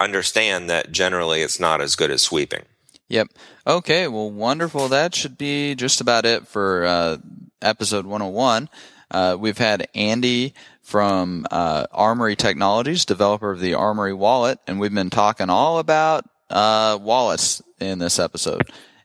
understand 0.00 0.70
that 0.70 0.92
generally 0.92 1.42
it's 1.42 1.60
not 1.60 1.80
as 1.80 1.96
good 1.96 2.10
as 2.10 2.22
sweeping. 2.22 2.62
Yep. 3.08 3.28
Okay. 3.66 4.08
Well, 4.08 4.30
wonderful. 4.30 4.88
That 4.88 5.14
should 5.14 5.38
be 5.38 5.74
just 5.74 6.00
about 6.00 6.26
it 6.26 6.46
for 6.46 6.84
uh, 6.84 7.16
episode 7.62 8.06
101. 8.06 8.68
Uh, 9.10 9.36
we've 9.38 9.58
had 9.58 9.88
Andy 9.94 10.54
from 10.82 11.46
uh, 11.50 11.86
Armory 11.92 12.36
Technologies, 12.36 13.04
developer 13.04 13.52
of 13.52 13.60
the 13.60 13.74
Armory 13.74 14.14
Wallet, 14.14 14.58
and 14.66 14.80
we've 14.80 14.94
been 14.94 15.10
talking 15.10 15.50
all 15.50 15.78
about 15.78 16.24
uh, 16.50 16.98
wallets 17.00 17.62
in 17.80 17.98
this 17.98 18.18
episode. 18.18 18.62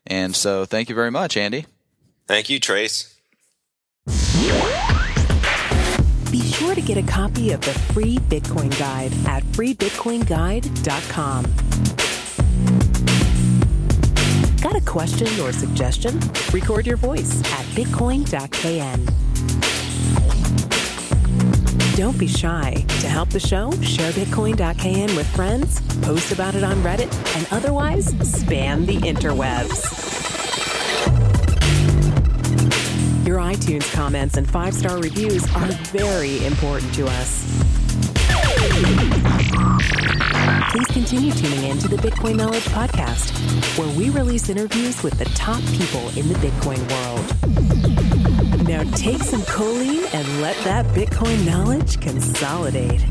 And 0.07 0.35
so, 0.35 0.65
thank 0.65 0.89
you 0.89 0.95
very 0.95 1.11
much, 1.11 1.37
Andy. 1.37 1.65
Thank 2.27 2.49
you, 2.49 2.59
Trace. 2.59 3.15
Be 6.31 6.41
sure 6.41 6.73
to 6.73 6.81
get 6.81 6.97
a 6.97 7.03
copy 7.03 7.51
of 7.51 7.59
the 7.59 7.73
free 7.93 8.17
Bitcoin 8.17 8.75
Guide 8.79 9.11
at 9.27 9.43
freebitcoinguide.com. 9.43 11.43
Got 14.61 14.77
a 14.77 14.85
question 14.85 15.27
or 15.41 15.51
suggestion? 15.51 16.17
Record 16.53 16.87
your 16.87 16.95
voice 16.95 17.41
at 17.51 17.65
bitcoin.kn. 17.75 19.05
Don't 21.97 22.17
be 22.17 22.27
shy. 22.27 22.85
To 23.01 23.09
help 23.09 23.27
the 23.29 23.39
show, 23.39 23.69
share 23.81 24.13
Bitcoin.kn 24.13 25.13
with 25.17 25.27
friends, 25.35 25.81
post 26.01 26.31
about 26.31 26.55
it 26.55 26.63
on 26.63 26.77
Reddit, 26.77 27.13
and 27.35 27.45
otherwise 27.51 28.07
spam 28.13 28.85
the 28.85 28.99
interwebs. 28.99 30.40
Your 33.31 33.39
iTunes 33.39 33.89
comments 33.93 34.35
and 34.35 34.45
five 34.45 34.73
star 34.73 34.99
reviews 34.99 35.45
are 35.55 35.67
very 35.93 36.45
important 36.45 36.93
to 36.95 37.05
us. 37.07 37.63
Please 40.71 40.87
continue 40.87 41.31
tuning 41.31 41.63
in 41.63 41.77
to 41.77 41.87
the 41.87 41.95
Bitcoin 41.95 42.35
Knowledge 42.35 42.65
Podcast, 42.65 43.31
where 43.77 43.87
we 43.97 44.09
release 44.09 44.49
interviews 44.49 45.01
with 45.01 45.17
the 45.17 45.23
top 45.23 45.61
people 45.67 46.09
in 46.17 46.27
the 46.27 46.35
Bitcoin 46.39 46.81
world. 46.91 48.67
Now 48.67 48.83
take 48.97 49.23
some 49.23 49.43
choline 49.43 50.13
and 50.13 50.41
let 50.41 50.57
that 50.65 50.85
Bitcoin 50.87 51.45
knowledge 51.45 52.01
consolidate. 52.01 53.05